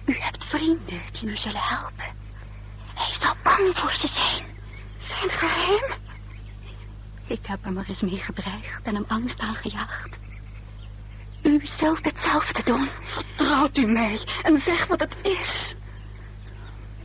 U 0.08 0.16
hebt 0.18 0.44
vrienden 0.44 1.00
die 1.12 1.30
u 1.30 1.36
zullen 1.36 1.60
helpen. 1.60 2.04
Hij 2.94 3.14
zal 3.20 3.34
bang 3.42 3.76
voor 3.76 3.92
ze 3.92 4.08
zijn. 4.08 4.46
Zijn 4.98 5.30
geheim? 5.30 5.98
Ik 7.26 7.46
heb 7.46 7.64
hem 7.64 7.78
er 7.78 7.88
eens 7.88 8.00
mee 8.00 8.18
gedreigd 8.18 8.82
en 8.82 8.94
hem 8.94 9.04
angst 9.08 9.40
aangejaagd. 9.40 10.16
U 11.42 11.60
zult 11.62 12.04
hetzelfde 12.04 12.62
doen. 12.62 12.88
Vertrouwt 13.04 13.76
u 13.76 13.86
mij 13.86 14.20
en 14.42 14.60
zeg 14.60 14.86
wat 14.86 15.00
het 15.00 15.16
is. 15.22 15.74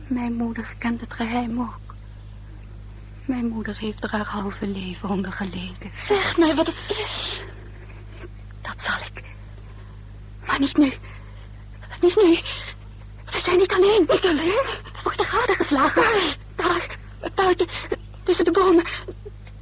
Mijn 0.06 0.32
moeder 0.32 0.74
kent 0.78 1.00
het 1.00 1.12
geheim 1.12 1.60
ook. 1.60 1.94
Mijn 3.24 3.46
moeder 3.46 3.78
heeft 3.78 4.04
er 4.04 4.10
haar 4.10 4.26
halve 4.26 4.66
leven 4.66 5.08
onder 5.08 5.32
geleden. 5.32 5.90
Zeg 5.96 6.36
mij 6.36 6.54
wat 6.54 6.66
het 6.66 6.98
is. 7.06 7.40
Dat 8.60 8.82
zal 8.82 8.98
ik. 9.14 9.24
Maar 10.46 10.58
niet 10.58 10.76
nu. 10.76 10.92
Niet 12.00 12.16
nu. 12.16 12.40
We 13.34 13.40
zijn 13.40 13.58
niet 13.58 13.72
alleen. 13.72 14.04
Niet 14.08 14.24
alleen? 14.24 14.64
Er 14.94 15.00
wordt 15.02 15.18
de 15.18 15.24
gade 15.24 15.54
geslagen. 15.54 16.36
Daar, 16.56 16.96
buiten, 17.34 17.68
tussen 18.22 18.44
de 18.44 18.50
bomen. 18.50 18.86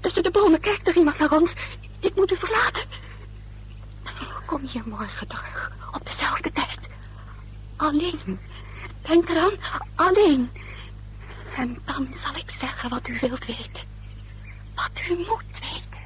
Tussen 0.01 0.23
de 0.23 0.31
bomen 0.31 0.61
kijkt 0.61 0.89
er 0.89 0.97
iemand 0.97 1.19
naar 1.19 1.31
ons. 1.31 1.55
Ik 2.01 2.15
moet 2.15 2.31
u 2.31 2.37
verlaten. 2.37 2.85
Kom 4.47 4.61
hier 4.67 4.83
morgen 4.87 5.29
terug. 5.29 5.73
Op 5.93 6.07
dezelfde 6.07 6.53
tijd. 6.53 6.79
Alleen. 7.77 8.41
Denk 9.03 9.29
eraan. 9.29 9.57
Alleen. 9.95 10.51
En 11.57 11.79
dan 11.85 12.15
zal 12.23 12.35
ik 12.35 12.51
zeggen 12.61 12.91
wat 12.91 13.09
u 13.09 13.19
wilt 13.21 13.47
weten. 13.47 13.83
Wat 14.75 15.01
u 15.11 15.17
moet 15.17 15.59
weten. 15.61 16.01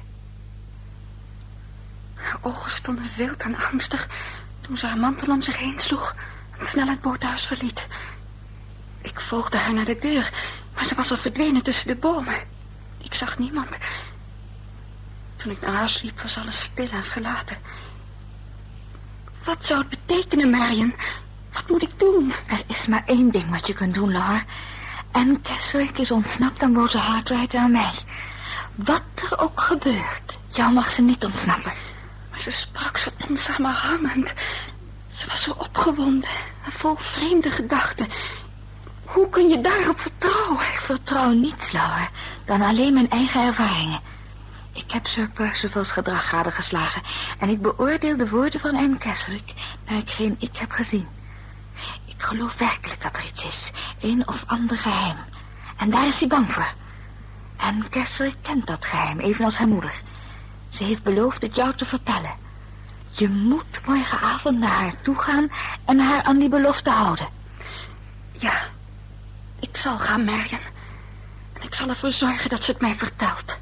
Haar 2.13 2.37
ogen 2.41 2.71
stonden 2.71 3.11
wild 3.17 3.37
en 3.37 3.55
angstig 3.55 4.07
toen 4.61 4.77
ze 4.77 4.85
haar 4.85 4.97
mantel 4.97 5.27
om 5.27 5.41
zich 5.41 5.57
heen 5.57 5.79
sloeg 5.79 6.15
snel 6.61 6.87
het 6.87 7.01
boothuis 7.01 7.45
verliet. 7.45 7.87
Ik 9.01 9.19
volgde 9.19 9.57
haar 9.57 9.73
naar 9.73 9.85
de 9.85 9.97
deur, 9.97 10.33
maar 10.75 10.85
ze 10.85 10.95
was 10.95 11.11
al 11.11 11.17
verdwenen 11.17 11.63
tussen 11.63 11.87
de 11.87 11.95
bomen. 11.95 12.35
Ik 13.03 13.13
zag 13.13 13.37
niemand. 13.37 13.77
Toen 15.35 15.51
ik 15.51 15.61
naar 15.61 15.73
huis 15.73 16.01
liep, 16.01 16.21
was 16.21 16.37
alles 16.37 16.59
stil 16.61 16.89
en 16.89 17.03
verlaten. 17.03 17.57
Wat 19.43 19.65
zou 19.65 19.79
het 19.79 19.89
betekenen, 19.89 20.49
Marion? 20.49 20.95
Wat 21.53 21.69
moet 21.69 21.81
ik 21.81 21.99
doen? 21.99 22.33
Er 22.47 22.63
is 22.67 22.87
maar 22.87 23.03
één 23.05 23.31
ding 23.31 23.49
wat 23.49 23.67
je 23.67 23.73
kunt 23.73 23.93
doen, 23.93 24.11
Laura. 24.11 24.43
En 25.11 25.41
Keswick 25.41 25.97
is 25.97 26.11
ontsnapt 26.11 26.61
aan 26.61 26.73
boze 26.73 26.97
Hartright 26.97 27.53
en 27.53 27.61
aan 27.61 27.71
mij. 27.71 27.93
Wat 28.75 29.03
er 29.15 29.39
ook 29.39 29.61
gebeurt, 29.61 30.37
jou 30.49 30.73
mag 30.73 30.91
ze 30.91 31.01
niet 31.01 31.25
ontsnappen. 31.25 31.73
Maar 32.31 32.39
ze 32.39 32.51
sprak 32.51 32.97
zo 32.97 33.09
onsamenhangend. 33.29 34.33
Ze 35.17 35.27
was 35.27 35.43
zo 35.43 35.51
opgewonden 35.51 36.29
en 36.65 36.71
vol 36.71 36.95
vreemde 36.95 37.51
gedachten. 37.51 38.09
Hoe 39.05 39.29
kun 39.29 39.49
je 39.49 39.61
daarop 39.61 39.99
vertrouwen? 39.99 40.59
Ik 40.59 40.81
vertrouw 40.83 41.31
niets, 41.31 41.71
Laura, 41.71 42.09
dan 42.45 42.61
alleen 42.61 42.93
mijn 42.93 43.09
eigen 43.09 43.41
ervaringen. 43.41 43.99
Ik 44.73 44.91
heb 44.91 45.07
Sir 45.07 45.29
Percival's 45.29 45.91
gedrag 45.91 46.29
gadegeslagen 46.29 47.01
en 47.39 47.49
ik 47.49 47.61
beoordeel 47.61 48.17
de 48.17 48.29
woorden 48.29 48.59
van 48.59 48.75
Anne 48.75 48.97
Keswick 48.97 49.53
naar 49.85 49.97
hetgeen 49.97 50.35
ik 50.39 50.57
heb 50.57 50.71
gezien. 50.71 51.07
Ik 52.05 52.21
geloof 52.21 52.57
werkelijk 52.57 53.01
dat 53.01 53.17
er 53.17 53.25
iets 53.25 53.43
is, 53.43 53.71
een 54.01 54.27
of 54.27 54.43
ander 54.45 54.77
geheim. 54.77 55.17
En 55.77 55.89
daar 55.89 56.07
is 56.07 56.19
hij 56.19 56.27
bang 56.27 56.53
voor. 56.53 56.73
En 57.57 57.89
Keswick 57.89 58.35
kent 58.41 58.67
dat 58.67 58.85
geheim, 58.85 59.19
evenals 59.19 59.57
haar 59.57 59.67
moeder. 59.67 60.01
Ze 60.67 60.83
heeft 60.83 61.03
beloofd 61.03 61.41
het 61.41 61.55
jou 61.55 61.75
te 61.75 61.85
vertellen. 61.85 62.45
Je 63.17 63.29
moet 63.29 63.85
morgenavond 63.85 64.59
naar 64.59 64.69
haar 64.69 65.01
toe 65.01 65.15
gaan 65.15 65.51
en 65.85 65.99
haar 65.99 66.23
aan 66.23 66.39
die 66.39 66.49
belofte 66.49 66.89
houden. 66.89 67.27
Ja, 68.31 68.63
ik 69.59 69.77
zal 69.77 69.97
gaan, 69.97 70.23
Marion. 70.23 70.59
En 71.53 71.61
ik 71.61 71.73
zal 71.73 71.89
ervoor 71.89 72.11
zorgen 72.11 72.49
dat 72.49 72.63
ze 72.63 72.71
het 72.71 72.81
mij 72.81 72.95
vertelt. 72.95 73.57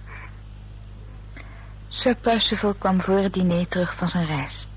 Sir 1.87 2.15
Percival 2.15 2.73
kwam 2.73 3.01
voor 3.01 3.17
het 3.17 3.33
diner 3.33 3.67
terug 3.67 3.95
van 3.95 4.07
zijn 4.07 4.25
reis. 4.25 4.67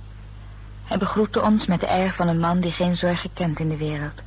Hij 0.85 0.99
begroette 0.99 1.43
ons 1.43 1.67
met 1.67 1.81
de 1.81 1.89
air 1.89 2.13
van 2.13 2.29
een 2.29 2.41
man 2.41 2.61
die 2.61 2.73
geen 2.73 2.97
zorgen 2.97 3.33
kent 3.33 3.59
in 3.59 3.69
de 3.69 3.77
wereld. 3.77 4.23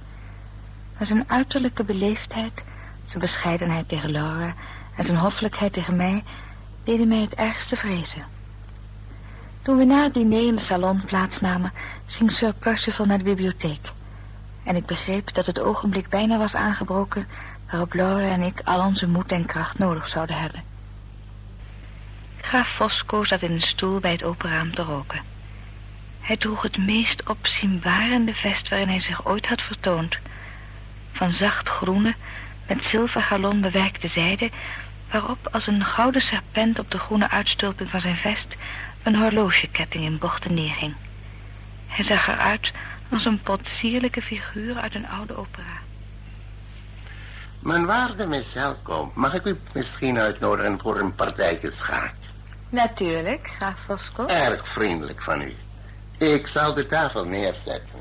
Maar 0.98 1.06
zijn 1.06 1.30
uiterlijke 1.30 1.84
beleefdheid, 1.84 2.64
zijn 3.06 3.20
bescheidenheid 3.20 3.88
tegen 3.88 4.12
Laura 4.12 4.54
en 4.96 5.06
zijn 5.06 5.18
hoffelijkheid 5.18 5.74
tegen 5.74 5.96
mij 5.96 6.24
deden 6.84 7.08
mij 7.08 7.22
het 7.22 7.34
ergste 7.34 7.76
vrezen. 7.76 8.40
Toen 9.62 9.78
we 9.78 9.86
na 9.86 10.04
het 10.04 10.13
diner 10.13 10.47
in 10.47 10.56
de 10.56 10.62
salon 10.62 11.06
plaatsnamen, 11.06 11.71
ging 12.06 12.32
Sir 12.32 12.54
Percival 12.54 13.06
naar 13.06 13.17
de 13.17 13.24
bibliotheek. 13.24 13.91
En 14.63 14.76
ik 14.76 14.86
begreep 14.86 15.34
dat 15.34 15.45
het 15.45 15.60
ogenblik 15.60 16.10
bijna 16.10 16.38
was 16.38 16.56
aangebroken 16.56 17.28
waarop 17.69 17.93
Laura 17.93 18.28
en 18.28 18.41
ik 18.41 18.62
al 18.63 18.86
onze 18.86 19.08
moed 19.08 19.32
en 19.32 19.45
kracht 19.45 19.78
nodig 19.78 20.08
zouden 20.08 20.36
hebben. 20.36 20.63
Graaf 22.41 22.76
Fosco 22.76 23.24
zat 23.24 23.41
in 23.41 23.52
een 23.52 23.62
stoel 23.62 24.00
bij 24.00 24.12
het 24.12 24.24
open 24.24 24.50
raam 24.50 24.74
te 24.74 24.82
roken. 24.82 25.21
Hij 26.21 26.38
droeg 26.38 26.62
het 26.62 26.78
meest 26.78 27.30
opzienbarende 27.30 28.34
vest 28.34 28.69
waarin 28.69 28.88
hij 28.88 29.00
zich 29.00 29.26
ooit 29.26 29.47
had 29.47 29.62
vertoond. 29.62 30.17
Van 31.12 31.34
zacht 31.34 31.69
groene, 31.69 32.15
met 32.67 32.84
zilvergalon 32.84 33.62
bewerkte 33.62 34.08
zijde, 34.08 34.50
waarop 35.12 35.47
als 35.52 35.67
een 35.67 35.86
gouden 35.86 36.21
serpent 36.21 36.80
op 36.80 36.91
de 36.91 36.97
groene 36.97 37.30
uitstulping 37.30 37.89
van 37.89 38.02
zijn 38.02 38.17
vest 38.17 38.56
een 39.04 39.16
horlogeketting 39.16 40.04
in 40.04 40.18
bochten 40.18 40.54
neerhing. 40.54 40.96
Hij 41.88 42.04
zag 42.04 42.28
eruit 42.28 42.72
als 43.12 43.26
een 43.26 43.42
potsierlijke 43.42 44.22
figuur 44.22 44.76
uit 44.76 44.96
een 44.96 45.08
oude 45.08 45.36
opera. 45.36 45.80
Mijn 47.60 47.86
waarde 47.86 48.26
Miss 48.26 48.56
mag 49.14 49.34
ik 49.34 49.46
u 49.46 49.60
misschien 49.74 50.20
uitnodigen 50.20 50.80
voor 50.80 51.00
een 51.00 51.16
partijtje 51.16 51.72
schaak? 51.72 52.14
Natuurlijk, 52.70 53.52
graaf 53.56 53.80
Fosco. 53.86 54.26
Erg 54.26 54.68
vriendelijk 54.68 55.22
van 55.22 55.42
u. 55.42 55.56
Ik 56.18 56.48
zal 56.48 56.74
de 56.74 56.88
tafel 56.88 57.26
neerzetten. 57.26 58.00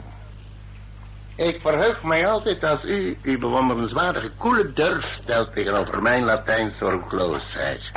Ik 1.37 1.61
verheug 1.61 2.03
mij 2.03 2.27
altijd 2.27 2.65
als 2.65 2.85
u 2.85 3.19
uw 3.23 3.39
bewonderenswaardige 3.39 4.31
koele 4.37 4.73
durf 4.73 5.05
stelt 5.23 5.55
tegenover 5.55 6.03
mijn 6.03 6.25
Latijnse 6.25 6.85
roekloosheid. 6.85 7.93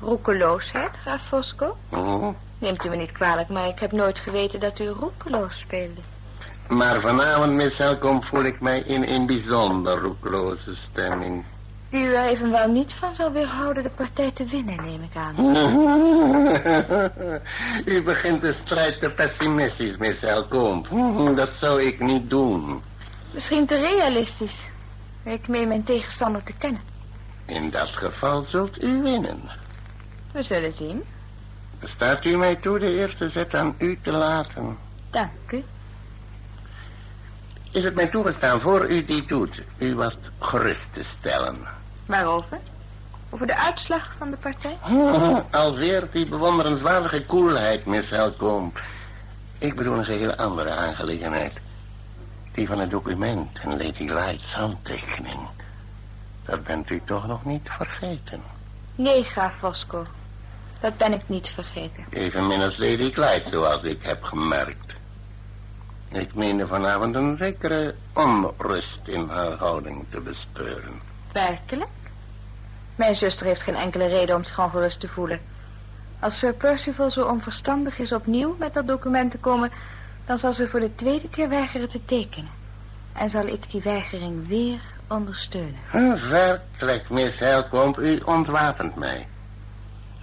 Roekeloosheid, 0.00 0.90
graaf 1.02 1.20
Fosco? 1.28 1.76
Oh, 1.90 2.28
Neemt 2.58 2.84
u 2.84 2.88
me 2.88 2.96
niet 2.96 3.12
kwalijk, 3.12 3.48
maar 3.48 3.68
ik 3.68 3.78
heb 3.78 3.92
nooit 3.92 4.18
geweten 4.18 4.60
dat 4.60 4.78
u 4.78 4.86
roekeloos 4.88 5.58
speelde. 5.58 6.00
Maar 6.68 7.00
vanavond, 7.00 7.52
Miss 7.52 7.78
Helcom, 7.78 8.22
voel 8.22 8.44
ik 8.44 8.60
mij 8.60 8.78
in 8.80 9.08
een 9.08 9.26
bijzonder 9.26 9.98
roekeloze 9.98 10.74
stemming. 10.74 11.44
Die 11.90 12.04
u 12.06 12.14
er 12.14 12.24
evenwel 12.24 12.68
niet 12.68 12.92
van 12.92 13.14
zal 13.14 13.32
weerhouden 13.32 13.82
de 13.82 13.90
partij 13.90 14.30
te 14.30 14.44
winnen, 14.44 14.84
neem 14.84 15.02
ik 15.02 15.16
aan. 15.16 15.36
U 17.94 18.02
begint 18.02 18.42
de 18.42 18.54
strijd 18.64 19.00
te 19.00 19.10
pessimistisch, 19.10 19.96
Miss 19.96 20.22
Elkomp. 20.22 20.88
Dat 21.36 21.54
zou 21.54 21.82
ik 21.82 22.00
niet 22.00 22.30
doen. 22.30 22.82
Misschien 23.34 23.66
te 23.66 23.76
realistisch. 23.76 24.66
Ik 25.24 25.48
meen 25.48 25.68
mijn 25.68 25.84
tegenstander 25.84 26.42
te 26.44 26.52
kennen. 26.58 26.80
In 27.46 27.70
dat 27.70 27.88
geval 27.88 28.42
zult 28.42 28.82
u 28.82 29.02
winnen. 29.02 29.40
We 30.32 30.42
zullen 30.42 30.72
zien. 30.72 31.04
Staat 31.82 32.24
u 32.24 32.36
mij 32.36 32.56
toe 32.56 32.78
de 32.78 32.96
eerste 32.98 33.28
zet 33.28 33.54
aan 33.54 33.74
u 33.78 33.98
te 34.02 34.10
laten? 34.10 34.78
Dank 35.10 35.30
u. 35.50 35.64
Is 37.70 37.84
het 37.84 37.94
mij 37.94 38.08
toegestaan 38.08 38.60
voor 38.60 38.90
u 38.90 39.04
die 39.04 39.26
doet, 39.26 39.62
u 39.78 39.94
wat 39.94 40.16
gerust 40.38 40.88
te 40.92 41.02
stellen? 41.02 41.56
Waarover? 42.06 42.58
Over 43.30 43.46
de 43.46 43.56
uitslag 43.56 44.14
van 44.18 44.30
de 44.30 44.36
partij? 44.36 44.78
Alweer 45.50 46.08
die 46.12 46.28
bewonderenswaardige 46.28 47.24
koelheid, 47.26 47.86
Miss 47.86 48.10
Helcomb. 48.10 48.80
Ik 49.58 49.76
bedoel 49.76 49.98
een 49.98 50.04
geheel 50.04 50.34
andere 50.34 50.70
aangelegenheid. 50.70 51.52
Die 52.52 52.66
van 52.66 52.78
het 52.78 52.90
document 52.90 53.58
en 53.58 53.70
Lady 53.70 54.04
Light's 54.04 54.52
handtekening. 54.52 55.48
Dat 56.44 56.64
bent 56.64 56.90
u 56.90 57.00
toch 57.04 57.26
nog 57.26 57.44
niet 57.44 57.68
vergeten? 57.70 58.42
Nee, 58.94 59.24
graaf 59.24 59.58
Fosco. 59.58 60.06
Dat 60.80 60.96
ben 60.96 61.12
ik 61.12 61.28
niet 61.28 61.48
vergeten. 61.48 62.06
Evenmin 62.10 62.60
als 62.60 62.76
Lady 62.76 63.10
Clyde, 63.10 63.48
zoals 63.50 63.82
ik 63.82 64.02
heb 64.02 64.22
gemerkt. 64.22 64.94
Ik 66.12 66.34
meende 66.34 66.66
vanavond 66.66 67.14
een 67.14 67.36
zekere 67.36 67.94
onrust 68.14 69.00
in 69.04 69.28
haar 69.28 69.52
houding 69.52 70.04
te 70.08 70.20
bespeuren. 70.20 71.00
Werkelijk? 71.32 71.90
Mijn 72.96 73.16
zuster 73.16 73.46
heeft 73.46 73.62
geen 73.62 73.74
enkele 73.74 74.06
reden 74.06 74.36
om 74.36 74.44
zich 74.44 74.58
ongerust 74.58 75.00
te 75.00 75.08
voelen. 75.08 75.40
Als 76.20 76.38
Sir 76.38 76.52
Percival 76.52 77.10
zo 77.10 77.24
onverstandig 77.24 77.98
is 77.98 78.12
opnieuw 78.12 78.56
met 78.58 78.74
dat 78.74 78.86
document 78.86 79.30
te 79.30 79.38
komen... 79.38 79.70
dan 80.26 80.38
zal 80.38 80.52
ze 80.52 80.68
voor 80.68 80.80
de 80.80 80.94
tweede 80.94 81.28
keer 81.28 81.48
weigeren 81.48 81.88
te 81.88 82.04
tekenen. 82.04 82.50
En 83.12 83.30
zal 83.30 83.46
ik 83.46 83.70
die 83.70 83.82
weigering 83.82 84.48
weer 84.48 84.80
ondersteunen. 85.08 85.78
Werkelijk, 86.30 87.10
Miss 87.10 87.38
Helcomb, 87.38 87.98
u 87.98 88.20
ontwapent 88.24 88.94
mij. 88.94 89.26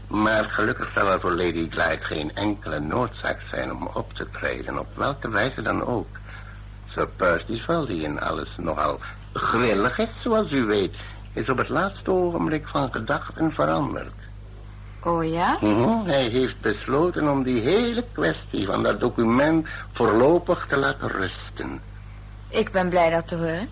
Maar 0.08 0.44
gelukkig 0.46 0.90
zal 0.90 1.08
er 1.12 1.20
voor 1.20 1.32
Lady 1.36 1.70
Glyde 1.70 1.98
geen 2.04 2.36
enkele 2.36 2.80
noodzaak 2.80 3.42
zijn 3.42 3.72
om 3.72 3.88
op 3.94 4.14
te 4.14 4.30
treden, 4.30 4.80
op 4.80 4.88
welke 4.96 5.30
wijze 5.30 5.62
dan 5.62 5.86
ook. 5.86 6.08
Sir 6.88 7.08
Percival, 7.08 7.86
die 7.86 8.02
in 8.02 8.20
alles 8.20 8.56
nogal 8.58 9.00
grillig 9.34 9.98
is, 9.98 10.22
zoals 10.22 10.52
u 10.52 10.66
weet, 10.66 10.96
is 11.34 11.50
op 11.50 11.58
het 11.58 11.70
laatste 11.70 12.12
ogenblik 12.12 12.68
van 12.68 12.92
gedachten 12.92 13.52
veranderd. 13.52 14.14
Oh 15.04 15.24
ja? 15.24 15.58
Mhm, 15.62 16.06
Hij 16.06 16.28
heeft 16.28 16.62
besloten 16.62 17.30
om 17.30 17.44
die 17.44 17.62
hele 17.62 18.06
kwestie 18.12 18.66
van 18.66 18.84
dat 18.84 19.00
document 19.00 19.68
voorlopig 19.94 20.66
te 20.68 20.78
laten 20.78 21.08
rusten. 21.08 21.82
Ik 22.50 22.72
ben 22.72 22.90
blij 22.90 23.10
dat 23.10 23.28
te 23.28 23.36
horen. 23.36 23.70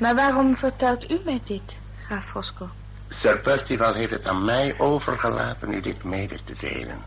Maar 0.00 0.14
waarom 0.14 0.56
vertelt 0.56 1.10
u 1.10 1.20
mij 1.24 1.40
dit, 1.44 1.74
graaf 2.06 2.24
Fosco? 2.30 2.68
Sir 3.08 3.38
Percival 3.38 3.94
heeft 3.94 4.10
het 4.10 4.26
aan 4.26 4.44
mij 4.44 4.78
overgelaten 4.78 5.72
u 5.72 5.80
dit 5.80 6.04
mede 6.04 6.38
te 6.44 6.54
delen. 6.60 7.02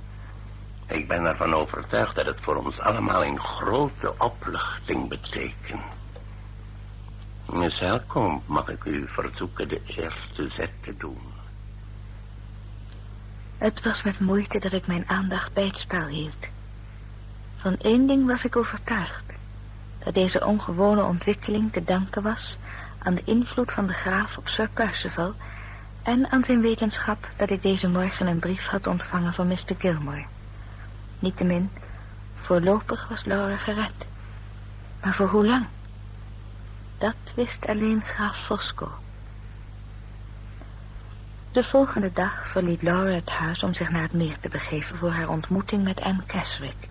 Ik 0.88 1.08
ben 1.08 1.26
ervan 1.26 1.54
overtuigd 1.54 2.16
dat 2.16 2.26
het 2.26 2.42
voor 2.42 2.56
ons 2.56 2.80
allemaal 2.80 3.26
een 3.26 3.40
grote 3.40 4.14
opluchting 4.18 5.10
betekent. 5.10 5.84
Miss 7.46 7.80
Helcomb, 7.80 8.48
mag 8.48 8.68
ik 8.68 8.84
u 8.84 9.08
verzoeken 9.08 9.68
de 9.68 9.82
eerste 9.86 10.50
zet 10.50 10.72
te 10.82 10.98
doen? 10.98 11.22
Het 13.58 13.84
was 13.84 14.04
met 14.04 14.20
moeite 14.20 14.60
dat 14.60 14.72
ik 14.72 14.88
mijn 14.88 15.10
aandacht 15.10 15.54
bij 15.54 15.66
het 15.66 15.78
spel 15.78 16.08
hield. 16.08 16.48
Van 17.58 17.78
één 17.78 18.08
ding 18.08 18.28
was 18.28 18.44
ik 18.44 18.56
overtuigd. 18.56 19.24
Dat 20.04 20.14
deze 20.14 20.46
ongewone 20.46 21.04
ontwikkeling 21.04 21.72
te 21.72 21.84
danken 21.84 22.22
was 22.22 22.58
aan 23.00 23.16
de 23.16 23.24
invloed 23.24 23.72
van 23.72 23.88
de 23.88 23.94
graaf 23.94 24.38
op 24.38 24.48
Sir 24.48 24.70
Percival... 24.74 25.34
en 26.04 26.32
aan 26.32 26.44
zijn 26.44 26.62
wetenschap 26.62 27.30
dat 27.38 27.50
ik 27.50 27.62
deze 27.62 27.88
morgen 27.88 28.28
een 28.28 28.40
brief 28.40 28.66
had 28.66 28.88
ontvangen 28.88 29.34
van 29.34 29.48
Mr. 29.48 29.76
Gilmore. 29.78 30.26
Niettemin, 31.20 31.70
voorlopig 32.42 33.08
was 33.08 33.26
Laura 33.26 33.58
gered. 33.58 34.06
Maar 35.02 35.14
voor 35.14 35.28
hoe 35.28 35.46
lang? 35.46 35.68
Dat 36.98 37.16
wist 37.36 37.68
alleen 37.68 38.02
graaf 38.02 38.46
Fosco. 38.46 38.92
De 41.52 41.64
volgende 41.64 42.12
dag 42.14 42.48
verliet 42.48 42.82
Laura 42.82 43.14
het 43.14 43.30
huis 43.30 43.64
om 43.64 43.74
zich 43.74 43.90
naar 43.90 44.02
het 44.02 44.14
meer 44.14 44.40
te 44.40 44.50
begeven 44.50 44.98
voor 44.98 45.12
haar 45.12 45.30
ontmoeting 45.30 45.84
met 45.84 46.02
Anne 46.02 46.24
Casrick. 46.26 46.88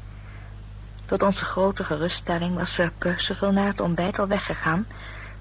Tot 1.06 1.22
onze 1.22 1.44
grote 1.44 1.84
geruststelling 1.84 2.54
was 2.54 2.74
Sir 2.74 2.90
Percival 2.98 3.52
na 3.52 3.66
het 3.66 3.80
ontbijt 3.80 4.18
al 4.18 4.26
weggegaan, 4.26 4.86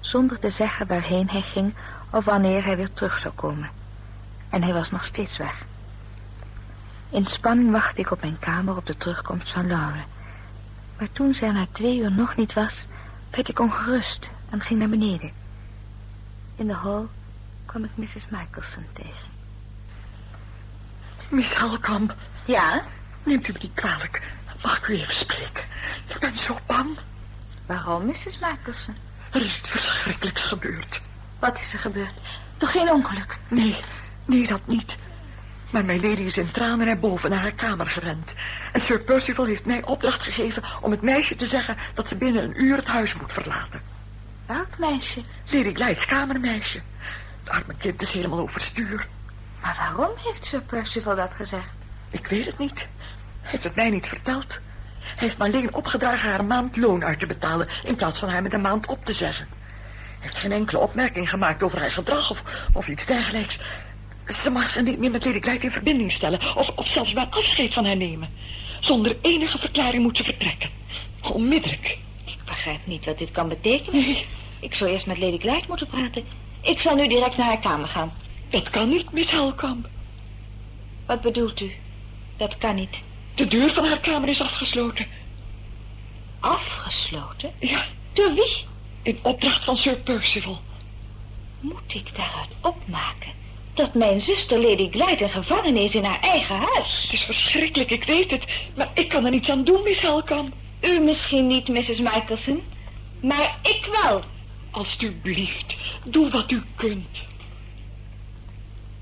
zonder 0.00 0.38
te 0.38 0.50
zeggen 0.50 0.86
waarheen 0.86 1.30
hij 1.30 1.42
ging 1.42 1.74
of 2.10 2.24
wanneer 2.24 2.64
hij 2.64 2.76
weer 2.76 2.92
terug 2.92 3.18
zou 3.18 3.34
komen. 3.34 3.70
En 4.50 4.62
hij 4.62 4.72
was 4.72 4.90
nog 4.90 5.04
steeds 5.04 5.36
weg. 5.36 5.64
In 7.10 7.26
spanning 7.26 7.70
wachtte 7.70 8.00
ik 8.00 8.10
op 8.10 8.20
mijn 8.20 8.38
kamer 8.38 8.76
op 8.76 8.86
de 8.86 8.96
terugkomst 8.96 9.52
van 9.52 9.66
Laura. 9.66 10.04
Maar 10.98 11.12
toen 11.12 11.34
zij 11.34 11.50
na 11.50 11.66
twee 11.72 11.98
uur 11.98 12.12
nog 12.12 12.36
niet 12.36 12.52
was, 12.52 12.86
werd 13.30 13.48
ik 13.48 13.58
ongerust 13.58 14.30
en 14.50 14.60
ging 14.60 14.78
naar 14.78 14.88
beneden. 14.88 15.32
In 16.56 16.66
de 16.66 16.74
hall 16.74 17.06
kwam 17.66 17.84
ik 17.84 17.90
Mrs. 17.94 18.26
Michelson 18.28 18.86
tegen. 18.92 19.36
Miss 21.30 21.52
Halkamp, 21.54 22.14
Ja? 22.44 22.82
neemt 23.22 23.48
u 23.48 23.52
me 23.52 23.58
niet 23.62 23.74
kwalijk. 23.74 24.22
Mag 24.62 24.78
ik 24.78 24.88
u 24.88 24.94
even 25.00 25.14
spreken? 25.14 25.64
Ik 26.06 26.18
ben 26.20 26.38
zo 26.38 26.58
bang. 26.66 26.98
Waarom, 27.66 28.06
Mrs. 28.06 28.38
Michelson? 28.40 28.94
Er 29.30 29.40
is 29.40 29.58
iets 29.58 29.68
verschrikkelijks 29.68 30.42
gebeurd. 30.42 31.00
Wat 31.38 31.60
is 31.60 31.72
er 31.72 31.78
gebeurd? 31.78 32.14
Toch 32.56 32.70
geen 32.70 32.90
ongeluk? 32.90 33.38
Nee, 33.48 33.76
nee, 34.24 34.46
dat 34.46 34.66
niet. 34.66 34.96
Maar 35.70 35.84
mijn 35.84 36.00
lady 36.00 36.22
is 36.22 36.36
in 36.36 36.50
tranen 36.50 36.86
naar 36.86 36.98
boven 36.98 37.30
naar 37.30 37.40
haar 37.40 37.52
kamer 37.52 37.86
gerend. 37.86 38.32
En 38.72 38.80
Sir 38.80 39.00
Percival 39.00 39.44
heeft 39.44 39.66
mij 39.66 39.84
opdracht 39.84 40.22
gegeven 40.22 40.64
om 40.80 40.90
het 40.90 41.02
meisje 41.02 41.36
te 41.36 41.46
zeggen 41.46 41.76
dat 41.94 42.08
ze 42.08 42.16
binnen 42.16 42.42
een 42.42 42.64
uur 42.64 42.76
het 42.76 42.86
huis 42.86 43.14
moet 43.14 43.32
verlaten. 43.32 43.80
Welk 44.46 44.78
meisje? 44.78 45.20
Lady 45.44 45.74
Glyde's 45.74 46.04
kamermeisje. 46.04 46.80
Het 47.38 47.48
arme 47.48 47.74
kind 47.78 48.02
is 48.02 48.10
helemaal 48.10 48.38
overstuur. 48.38 49.06
Maar 49.60 49.76
waarom 49.78 50.16
heeft 50.16 50.44
Sir 50.44 50.60
Percival 50.60 51.16
dat 51.16 51.32
gezegd? 51.34 51.70
Ik 52.10 52.26
weet 52.26 52.46
het 52.46 52.58
niet. 52.58 52.78
Hij 53.40 53.50
heeft 53.50 53.64
het 53.64 53.74
mij 53.74 53.90
niet 53.90 54.06
verteld. 54.06 54.48
Hij 54.98 55.26
heeft 55.26 55.38
me 55.38 55.44
alleen 55.44 55.74
opgedragen 55.74 56.30
haar 56.30 56.38
een 56.38 56.46
maand 56.46 56.76
loon 56.76 57.04
uit 57.04 57.18
te 57.18 57.26
betalen... 57.26 57.68
in 57.84 57.96
plaats 57.96 58.18
van 58.18 58.28
haar 58.28 58.42
met 58.42 58.52
een 58.52 58.60
maand 58.60 58.86
op 58.86 59.04
te 59.04 59.12
zeggen. 59.12 59.46
Heeft 60.18 60.38
geen 60.38 60.52
enkele 60.52 60.78
opmerking 60.80 61.28
gemaakt 61.28 61.62
over 61.62 61.78
haar 61.78 61.92
gedrag 61.92 62.30
of, 62.30 62.42
of 62.72 62.88
iets 62.88 63.06
dergelijks. 63.06 63.58
Ze 64.26 64.50
mag 64.50 64.68
zich 64.68 64.82
niet 64.82 64.98
meer 64.98 65.10
met 65.10 65.24
Lady 65.24 65.40
Glyde 65.40 65.64
in 65.64 65.70
verbinding 65.70 66.12
stellen... 66.12 66.56
Of, 66.56 66.68
of 66.68 66.88
zelfs 66.88 67.12
maar 67.12 67.26
afscheid 67.30 67.74
van 67.74 67.84
haar 67.84 67.96
nemen. 67.96 68.28
Zonder 68.80 69.16
enige 69.22 69.58
verklaring 69.58 70.02
moet 70.02 70.16
ze 70.16 70.24
vertrekken. 70.24 70.70
Onmiddellijk. 71.22 71.98
Ik 72.24 72.38
begrijp 72.44 72.86
niet 72.86 73.04
wat 73.04 73.18
dit 73.18 73.30
kan 73.30 73.48
betekenen. 73.48 74.16
Ik 74.60 74.74
zou 74.74 74.90
eerst 74.90 75.06
met 75.06 75.18
Lady 75.18 75.38
Glyde 75.38 75.64
moeten 75.68 75.86
praten. 75.86 76.24
Ik 76.60 76.80
zal 76.80 76.94
nu 76.94 77.08
direct 77.08 77.36
naar 77.36 77.46
haar 77.46 77.60
kamer 77.60 77.88
gaan. 77.88 78.12
Dat 78.50 78.70
kan 78.70 78.88
niet, 78.88 79.12
Miss 79.12 79.30
Helkamp. 79.30 79.88
Wat 81.06 81.20
bedoelt 81.20 81.60
u? 81.60 81.72
Dat 82.36 82.58
kan 82.58 82.74
niet. 82.74 82.96
De 83.34 83.46
deur 83.46 83.72
van 83.72 83.84
haar 83.84 84.00
kamer 84.00 84.28
is 84.28 84.40
afgesloten. 84.40 85.06
Afgesloten? 86.40 87.52
Ja, 87.58 87.84
Door 88.12 88.34
wie? 88.34 88.67
In 89.02 89.18
opdracht 89.22 89.64
van 89.64 89.76
Sir 89.76 89.96
Percival. 89.96 90.60
Moet 91.60 91.94
ik 91.94 92.16
daaruit 92.16 92.50
opmaken 92.60 93.32
dat 93.74 93.94
mijn 93.94 94.22
zuster 94.22 94.60
Lady 94.60 94.90
Glyde 94.90 95.24
een 95.24 95.30
gevangene 95.30 95.80
is 95.80 95.94
in 95.94 96.04
haar 96.04 96.20
eigen 96.20 96.56
huis? 96.56 97.02
Het 97.02 97.12
is 97.12 97.22
verschrikkelijk, 97.22 97.90
ik 97.90 98.04
weet 98.04 98.30
het. 98.30 98.46
Maar 98.76 98.90
ik 98.94 99.08
kan 99.08 99.24
er 99.24 99.30
niets 99.30 99.48
aan 99.48 99.64
doen, 99.64 99.82
Miss 99.82 100.00
Helkamp. 100.00 100.54
U 100.80 101.00
misschien 101.00 101.46
niet, 101.46 101.68
Mrs. 101.68 102.00
Michelson, 102.00 102.62
maar 103.20 103.58
ik 103.62 103.88
wel. 104.02 104.22
Alsjeblieft, 104.70 105.76
doe 106.04 106.30
wat 106.30 106.50
u 106.50 106.62
kunt. 106.74 107.20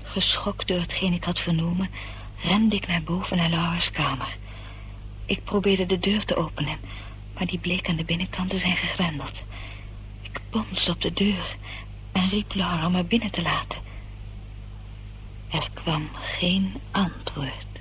Geschokt 0.03 0.67
door 0.67 0.79
hetgeen 0.79 1.13
ik 1.13 1.23
had 1.23 1.39
vernomen, 1.39 1.89
rende 2.43 2.75
ik 2.75 2.87
naar 2.87 3.03
boven 3.03 3.37
naar 3.37 3.49
Laura's 3.49 3.91
kamer. 3.91 4.35
Ik 5.25 5.43
probeerde 5.43 5.85
de 5.85 5.99
deur 5.99 6.25
te 6.25 6.35
openen, 6.35 6.77
maar 7.33 7.45
die 7.45 7.59
bleek 7.59 7.89
aan 7.89 7.95
de 7.95 8.03
binnenkant 8.03 8.49
te 8.49 8.57
zijn 8.57 8.77
gegrendeld. 8.77 9.41
Ik 10.47 10.53
bonsde 10.53 10.91
op 10.91 11.01
de 11.01 11.13
deur 11.13 11.55
en 12.11 12.29
riep 12.29 12.53
Laura 12.53 12.85
om 12.85 12.91
me 12.91 13.03
binnen 13.03 13.31
te 13.31 13.41
laten. 13.41 13.77
Er 15.49 15.69
kwam 15.73 16.09
geen 16.13 16.73
antwoord. 16.91 17.76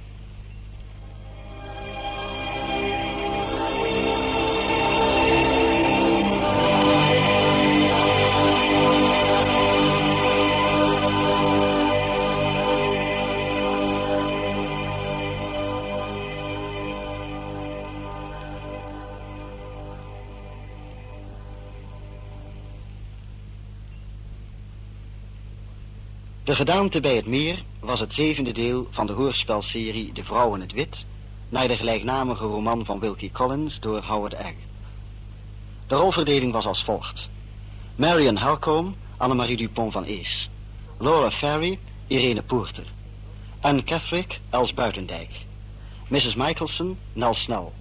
Gedaante 26.57 27.01
bij 27.01 27.17
het 27.17 27.27
Meer 27.27 27.63
was 27.81 28.01
het 28.01 28.15
zevende 28.15 28.53
deel 28.53 28.87
van 28.91 29.07
de 29.07 29.13
hoorspelserie 29.13 30.13
De 30.13 30.25
Vrouw 30.25 30.55
in 30.55 30.61
het 30.61 30.73
Wit, 30.73 31.05
naar 31.49 31.69
de 31.69 31.77
gelijknamige 31.77 32.45
roman 32.45 32.85
van 32.85 32.99
Wilkie 32.99 33.33
Collins 33.33 33.81
door 33.81 34.03
Howard 34.03 34.33
Egg. 34.33 34.55
De 35.87 35.95
rolverdeling 35.95 36.53
was 36.53 36.67
als 36.67 36.85
volgt. 36.85 37.29
Marion 37.97 38.37
Halcombe, 38.37 38.97
Annemarie 39.17 39.57
Dupont 39.57 39.93
van 39.93 40.05
Ees. 40.05 40.49
Laura 40.99 41.31
Ferry, 41.31 41.79
Irene 42.07 42.43
Poorter. 42.43 42.87
Anne 43.61 43.85
Catherick, 43.85 44.41
Els 44.51 44.75
Buitendijk. 44.75 45.31
Mrs. 46.09 46.35
Michelson, 46.35 46.99
Nel 47.13 47.35
Snel. 47.35 47.73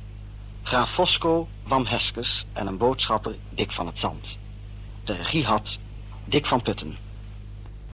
Graaf 0.64 0.94
Fosco, 0.94 1.48
Wam 1.64 1.86
Heskes 1.86 2.46
en 2.54 2.68
een 2.68 2.78
boodschapper, 2.78 3.36
Dick 3.50 3.72
van 3.72 3.86
het 3.86 4.00
Zand. 4.00 4.38
De 5.04 5.14
regie 5.14 5.46
had 5.46 5.78
Dick 6.26 6.46
van 6.46 6.62
Putten. 6.62 7.05